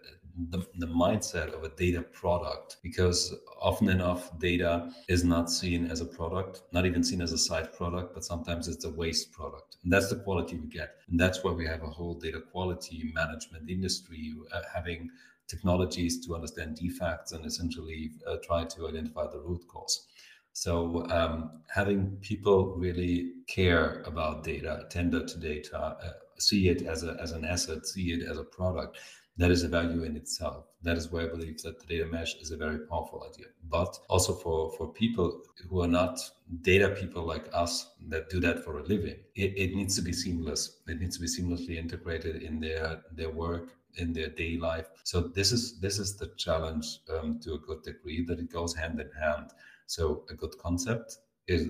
the, 0.49 0.65
the 0.77 0.85
mindset 0.85 1.53
of 1.53 1.63
a 1.63 1.69
data 1.69 2.01
product 2.01 2.77
because 2.83 3.33
often 3.61 3.89
enough 3.89 4.37
data 4.37 4.91
is 5.07 5.23
not 5.23 5.49
seen 5.49 5.89
as 5.89 6.01
a 6.01 6.05
product 6.05 6.61
not 6.71 6.85
even 6.85 7.03
seen 7.03 7.21
as 7.21 7.31
a 7.31 7.37
side 7.37 7.73
product 7.73 8.13
but 8.13 8.23
sometimes 8.23 8.67
it's 8.67 8.85
a 8.85 8.91
waste 8.91 9.31
product. 9.31 9.77
And 9.83 9.91
that's 9.91 10.09
the 10.09 10.17
quality 10.17 10.57
we 10.57 10.67
get. 10.67 10.97
And 11.09 11.19
that's 11.19 11.43
why 11.43 11.51
we 11.51 11.65
have 11.65 11.83
a 11.83 11.89
whole 11.89 12.13
data 12.13 12.41
quality 12.41 13.11
management 13.13 13.69
industry 13.69 14.33
uh, 14.51 14.61
having 14.73 15.09
technologies 15.47 16.25
to 16.25 16.35
understand 16.35 16.75
defects 16.75 17.31
and 17.31 17.45
essentially 17.45 18.11
uh, 18.27 18.37
try 18.43 18.65
to 18.65 18.87
identify 18.87 19.25
the 19.31 19.39
root 19.39 19.61
cause 19.67 20.07
so 20.55 21.05
um, 21.09 21.51
having 21.67 22.15
people 22.21 22.75
really 22.77 23.33
care 23.45 24.01
about 24.05 24.45
data, 24.45 24.85
tender 24.89 25.25
to 25.25 25.37
data, 25.37 25.77
uh, 25.77 26.11
see 26.37 26.69
it 26.69 26.83
as 26.83 27.03
a 27.03 27.17
as 27.21 27.33
an 27.33 27.43
asset, 27.43 27.85
see 27.85 28.13
it 28.13 28.25
as 28.25 28.37
a 28.37 28.43
product, 28.45 28.97
that 29.35 29.51
is 29.51 29.63
a 29.63 29.67
value 29.67 30.03
in 30.03 30.15
itself. 30.15 30.63
That 30.81 30.95
is 30.95 31.11
why 31.11 31.23
I 31.23 31.27
believe 31.27 31.61
that 31.63 31.81
the 31.81 31.85
data 31.85 32.05
mesh 32.05 32.35
is 32.35 32.51
a 32.51 32.57
very 32.57 32.79
powerful 32.87 33.29
idea. 33.29 33.47
But 33.69 33.99
also 34.07 34.33
for, 34.33 34.71
for 34.77 34.87
people 34.93 35.41
who 35.69 35.81
are 35.81 35.89
not 35.89 36.21
data 36.61 36.87
people 36.89 37.25
like 37.25 37.49
us 37.51 37.91
that 38.07 38.29
do 38.29 38.39
that 38.39 38.63
for 38.63 38.79
a 38.79 38.83
living, 38.83 39.17
it, 39.35 39.57
it 39.57 39.75
needs 39.75 39.97
to 39.97 40.01
be 40.01 40.13
seamless. 40.13 40.77
It 40.87 41.01
needs 41.01 41.17
to 41.17 41.21
be 41.21 41.27
seamlessly 41.27 41.75
integrated 41.75 42.43
in 42.43 42.61
their 42.61 43.01
their 43.11 43.29
work, 43.29 43.75
in 43.97 44.13
their 44.13 44.29
day 44.29 44.55
life. 44.55 44.87
So 45.03 45.19
this 45.19 45.51
is 45.51 45.81
this 45.81 45.99
is 45.99 46.15
the 46.15 46.31
challenge 46.37 46.99
um, 47.09 47.41
to 47.41 47.55
a 47.55 47.59
good 47.59 47.83
degree 47.83 48.23
that 48.23 48.39
it 48.39 48.49
goes 48.49 48.73
hand 48.73 49.01
in 49.01 49.11
hand. 49.21 49.51
So 49.87 50.23
a 50.29 50.33
good 50.33 50.57
concept 50.57 51.17
is 51.47 51.69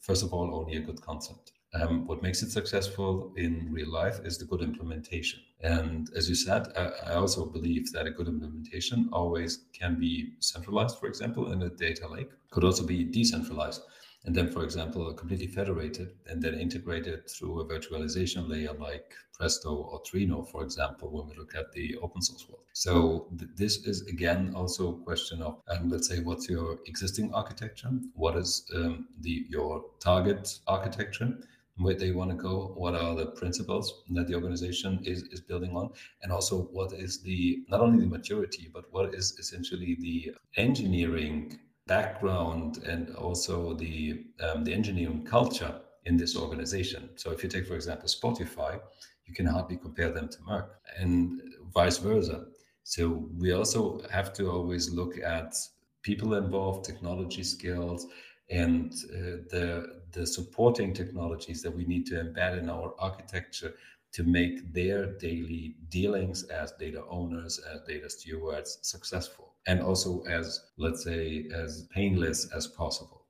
first 0.00 0.22
of 0.22 0.32
all 0.32 0.54
only 0.54 0.76
a 0.76 0.80
good 0.80 1.00
concept. 1.00 1.52
Um, 1.74 2.06
what 2.06 2.22
makes 2.22 2.42
it 2.42 2.50
successful 2.50 3.34
in 3.36 3.68
real 3.70 3.90
life 3.90 4.20
is 4.24 4.38
the 4.38 4.46
good 4.46 4.62
implementation. 4.62 5.40
And 5.60 6.08
as 6.16 6.28
you 6.28 6.34
said, 6.34 6.68
I, 6.74 7.10
I, 7.10 7.14
also 7.16 7.44
believe 7.44 7.92
that 7.92 8.06
a 8.06 8.10
good 8.10 8.26
implementation 8.26 9.10
always 9.12 9.64
can 9.78 10.00
be 10.00 10.32
centralized, 10.40 10.98
for 10.98 11.08
example, 11.08 11.52
in 11.52 11.60
a 11.62 11.68
data 11.68 12.08
lake, 12.08 12.30
could 12.50 12.64
also 12.64 12.86
be 12.86 13.04
decentralized. 13.04 13.82
And 14.28 14.36
then, 14.36 14.50
for 14.50 14.62
example, 14.62 15.10
completely 15.14 15.46
federated 15.46 16.10
and 16.26 16.42
then 16.42 16.52
integrated 16.52 17.30
through 17.30 17.60
a 17.60 17.64
virtualization 17.64 18.46
layer 18.46 18.74
like 18.74 19.14
Presto 19.32 19.74
or 19.74 20.02
Trino, 20.02 20.46
for 20.46 20.62
example, 20.62 21.08
when 21.08 21.28
we 21.28 21.34
look 21.34 21.54
at 21.54 21.72
the 21.72 21.96
open 22.02 22.20
source 22.20 22.46
world. 22.46 22.60
So 22.74 23.28
th- 23.38 23.50
this 23.56 23.78
is 23.86 24.06
again 24.06 24.52
also 24.54 24.92
a 24.92 24.98
question 25.02 25.40
of, 25.40 25.62
um, 25.68 25.88
let's 25.88 26.08
say, 26.08 26.20
what's 26.20 26.46
your 26.46 26.78
existing 26.84 27.32
architecture? 27.32 27.88
What 28.12 28.36
is 28.36 28.70
um, 28.74 29.08
the 29.18 29.46
your 29.48 29.86
target 29.98 30.58
architecture? 30.66 31.38
where 31.80 31.94
they 31.94 32.10
want 32.10 32.28
to 32.28 32.36
go, 32.36 32.72
what 32.74 32.96
are 32.96 33.14
the 33.14 33.26
principles 33.26 34.02
that 34.10 34.26
the 34.26 34.34
organization 34.34 34.98
is, 35.04 35.22
is 35.34 35.40
building 35.40 35.76
on, 35.76 35.88
and 36.24 36.32
also 36.32 36.62
what 36.72 36.92
is 36.92 37.22
the 37.22 37.62
not 37.68 37.80
only 37.80 38.00
the 38.00 38.10
maturity, 38.10 38.68
but 38.74 38.92
what 38.92 39.14
is 39.14 39.38
essentially 39.38 39.96
the 40.00 40.34
engineering 40.56 41.56
background 41.88 42.78
and 42.84 43.14
also 43.16 43.74
the 43.74 44.24
um, 44.44 44.64
the 44.64 44.72
engineering 44.72 45.24
culture 45.24 45.74
in 46.04 46.16
this 46.16 46.36
organization. 46.36 47.10
So 47.16 47.32
if 47.32 47.42
you 47.42 47.48
take, 47.48 47.66
for 47.66 47.74
example, 47.74 48.08
Spotify, 48.08 48.80
you 49.26 49.34
can 49.34 49.46
hardly 49.46 49.76
compare 49.76 50.12
them 50.12 50.28
to 50.28 50.38
Merck, 50.48 50.68
and 50.96 51.42
vice 51.74 51.98
versa. 51.98 52.46
So 52.84 53.28
we 53.36 53.52
also 53.52 54.00
have 54.10 54.32
to 54.34 54.50
always 54.50 54.90
look 54.90 55.18
at 55.18 55.54
people 56.02 56.34
involved, 56.34 56.84
technology 56.84 57.42
skills, 57.42 58.06
and 58.50 58.92
uh, 59.12 59.44
the 59.52 59.66
the 60.12 60.26
supporting 60.26 60.94
technologies 60.94 61.62
that 61.62 61.74
we 61.78 61.84
need 61.84 62.06
to 62.06 62.14
embed 62.14 62.58
in 62.58 62.70
our 62.70 62.94
architecture 62.98 63.74
to 64.12 64.24
make 64.24 64.72
their 64.72 65.18
daily 65.18 65.76
dealings 65.88 66.44
as 66.44 66.72
data 66.72 67.04
owners, 67.10 67.60
as 67.72 67.82
data 67.82 68.08
stewards 68.08 68.78
successful, 68.82 69.54
and 69.66 69.80
also 69.80 70.22
as, 70.22 70.64
let's 70.78 71.04
say, 71.04 71.46
as 71.54 71.86
painless 71.94 72.50
as 72.54 72.66
possible. 72.66 73.26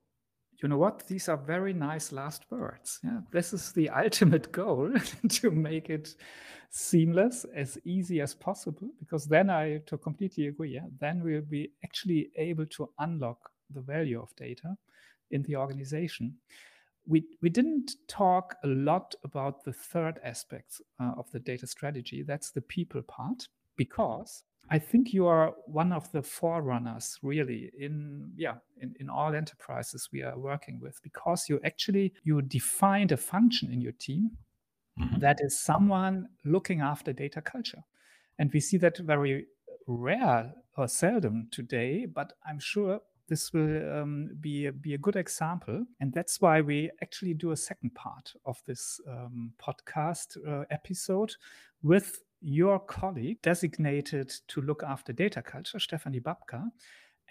You 0.63 0.69
know 0.69 0.79
what? 0.79 1.07
These 1.07 1.29
are 1.29 1.37
very 1.37 1.73
nice 1.73 2.11
last 2.11 2.45
words. 2.51 2.99
Yeah, 3.05 3.21
this 3.31 3.53
is 3.53 3.73
the 3.73 3.91
ultimate 3.91 4.51
goal 4.51 4.93
to 5.29 5.51
make 5.51 5.89
it 5.89 6.15
seamless, 6.71 7.47
as 7.55 7.79
easy 7.85 8.21
as 8.21 8.35
possible. 8.35 8.89
Because 8.99 9.27
then 9.27 9.51
I 9.51 9.79
to 9.87 9.97
completely 9.99 10.49
agree. 10.49 10.75
Yeah, 10.75 10.87
then 11.01 11.23
we'll 11.23 11.43
be 11.43 11.71
actually 11.85 12.31
able 12.37 12.67
to 12.67 12.91
unlock 12.99 13.39
the 13.71 13.81
value 13.81 14.21
of 14.21 14.35
data 14.37 14.77
in 15.31 15.43
the 15.43 15.57
organization. 15.57 16.35
We, 17.09 17.25
we 17.41 17.49
didn't 17.49 17.93
talk 18.07 18.57
a 18.63 18.69
lot 18.69 19.15
about 19.25 19.65
the 19.65 19.73
third 19.73 20.21
aspect 20.23 20.81
uh, 21.01 21.13
of 21.17 21.31
the 21.33 21.41
data 21.41 21.67
strategy. 21.67 22.23
That's 22.23 22.51
the 22.51 22.61
people 22.61 23.03
part, 23.03 23.49
because 23.77 24.45
I 24.71 24.79
think 24.79 25.15
you 25.15 25.27
are 25.27 25.55
one 25.67 25.93
of 25.93 26.13
the 26.13 26.23
forerunners 26.23 27.19
really 27.23 27.71
in 27.79 28.33
yeah 28.37 28.57
in, 28.81 28.95
in 29.01 29.09
all 29.09 29.35
enterprises 29.35 30.11
we 30.13 30.23
are 30.23 30.39
working 30.39 30.79
with 30.79 31.01
because 31.03 31.49
you 31.49 31.59
actually 31.65 32.13
you 32.23 32.43
defined 32.43 33.11
a 33.13 33.17
function 33.17 33.73
in 33.73 33.81
your 33.81 33.93
team 33.93 34.33
mm-hmm. 35.01 35.19
that 35.21 35.39
is 35.41 35.59
someone 35.59 36.29
looking 36.45 36.81
after 36.81 37.13
data 37.13 37.41
culture. 37.41 37.83
And 38.39 38.51
we 38.53 38.61
see 38.61 38.77
that 38.79 38.99
very 38.99 39.47
rare 39.87 40.53
or 40.77 40.87
seldom 40.89 41.49
today, 41.51 42.07
but 42.07 42.35
I'm 42.47 42.61
sure 42.61 43.01
this 43.29 43.53
will 43.53 44.01
um, 44.01 44.31
be, 44.41 44.67
a, 44.67 44.73
be 44.73 44.95
a 44.95 44.99
good 44.99 45.17
example. 45.17 45.85
And 46.01 46.13
that's 46.13 46.41
why 46.41 46.61
we 46.61 46.91
actually 47.03 47.35
do 47.35 47.53
a 47.53 47.57
second 47.57 47.95
part 47.95 48.33
of 48.45 48.61
this 48.67 49.01
um, 49.09 49.53
podcast 49.63 50.37
uh, 50.47 50.65
episode 50.71 51.35
with 51.83 52.23
your 52.41 52.79
colleague 52.79 53.43
designated 53.43 54.33
to 54.49 54.61
look 54.61 54.83
after 54.83 55.13
data 55.13 55.43
culture, 55.43 55.79
Stephanie 55.79 56.21
Babka. 56.21 56.65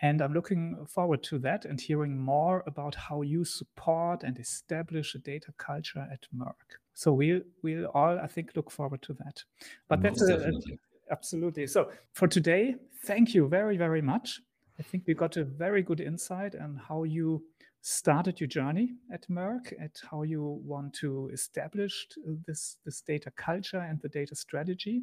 And 0.02 0.22
I'm 0.22 0.34
looking 0.34 0.86
forward 0.86 1.24
to 1.24 1.40
that 1.40 1.66
and 1.66 1.82
hearing 1.82 2.18
more 2.18 2.64
about 2.68 2.94
how 2.94 3.24
you 3.24 3.44
support 3.44 4.24
and 4.24 4.38
establish 4.38 5.16
a 5.16 5.18
data 5.18 5.52
culture 5.58 6.08
at 6.12 6.28
Merck. 6.36 6.78
So 6.94 7.14
we'll 7.14 7.42
we'll 7.64 7.88
all, 7.88 8.20
I 8.20 8.28
think, 8.28 8.52
look 8.56 8.70
forward 8.70 9.02
to 9.04 9.14
that. 9.14 9.44
But 9.88 10.02
Most 10.02 10.20
that's 10.20 10.30
a, 10.30 10.52
absolutely. 11.10 11.66
So 11.66 11.90
for 12.14 12.28
today, 12.28 12.76
thank 13.06 13.34
you 13.34 13.48
very, 13.48 13.78
very 13.78 14.02
much. 14.02 14.40
I 14.80 14.84
think 14.84 15.04
we 15.08 15.14
got 15.14 15.38
a 15.38 15.44
very 15.44 15.82
good 15.82 16.00
insight 16.00 16.56
on 16.56 16.80
how 16.88 17.04
you 17.04 17.44
started 17.82 18.40
your 18.40 18.48
journey 18.48 18.94
at 19.12 19.28
Merck, 19.30 19.74
at 19.82 20.00
how 20.12 20.24
you 20.24 20.62
want 20.64 20.94
to 20.96 21.30
establish 21.34 22.08
this, 22.46 22.78
this 22.86 23.02
data 23.02 23.32
culture 23.36 23.80
and 23.80 24.00
the 24.02 24.10
data 24.10 24.36
strategy. 24.36 25.02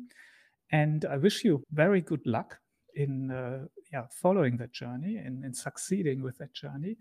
And 0.71 1.05
I 1.05 1.17
wish 1.17 1.45
you 1.45 1.65
very 1.73 2.01
good 2.01 2.25
luck 2.27 2.59
in 2.95 3.31
uh, 3.31 3.67
yeah, 3.93 4.05
following 4.11 4.57
that 4.59 4.73
journey 4.73 5.17
and 5.17 5.45
in 5.45 5.55
succeeding 5.55 6.23
with 6.23 6.39
that 6.39 6.53
journey. 6.53 6.97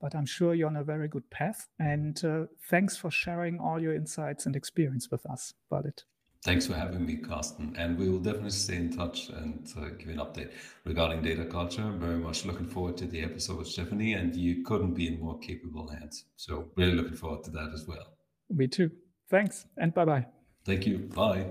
But 0.00 0.14
I'm 0.14 0.26
sure 0.26 0.54
you're 0.54 0.68
on 0.68 0.76
a 0.76 0.84
very 0.84 1.08
good 1.08 1.28
path. 1.30 1.68
And 1.78 2.22
uh, 2.24 2.46
thanks 2.68 2.96
for 2.96 3.10
sharing 3.10 3.58
all 3.58 3.80
your 3.80 3.94
insights 3.94 4.46
and 4.46 4.56
experience 4.56 5.10
with 5.10 5.24
us, 5.26 5.54
Walid. 5.70 6.02
Thanks 6.42 6.66
for 6.66 6.74
having 6.74 7.04
me, 7.04 7.16
Carsten. 7.16 7.74
And 7.76 7.98
we 7.98 8.08
will 8.08 8.20
definitely 8.20 8.50
stay 8.50 8.76
in 8.76 8.96
touch 8.96 9.30
and 9.30 9.68
uh, 9.76 9.88
give 9.98 10.08
you 10.08 10.12
an 10.12 10.18
update 10.18 10.52
regarding 10.84 11.22
data 11.22 11.44
culture. 11.44 11.82
I'm 11.82 11.98
very 11.98 12.18
much 12.18 12.44
looking 12.44 12.66
forward 12.66 12.96
to 12.98 13.06
the 13.06 13.22
episode 13.22 13.58
with 13.58 13.68
Stephanie, 13.68 14.12
and 14.14 14.34
you 14.34 14.62
couldn't 14.62 14.94
be 14.94 15.08
in 15.08 15.20
more 15.20 15.38
capable 15.38 15.88
hands. 15.88 16.24
So, 16.36 16.70
really 16.76 16.94
looking 16.94 17.16
forward 17.16 17.42
to 17.44 17.50
that 17.50 17.70
as 17.74 17.86
well. 17.86 18.16
Me 18.50 18.68
too. 18.68 18.90
Thanks, 19.28 19.66
and 19.76 19.92
bye 19.92 20.04
bye. 20.04 20.26
Thank 20.64 20.86
you. 20.86 20.98
Bye. 20.98 21.46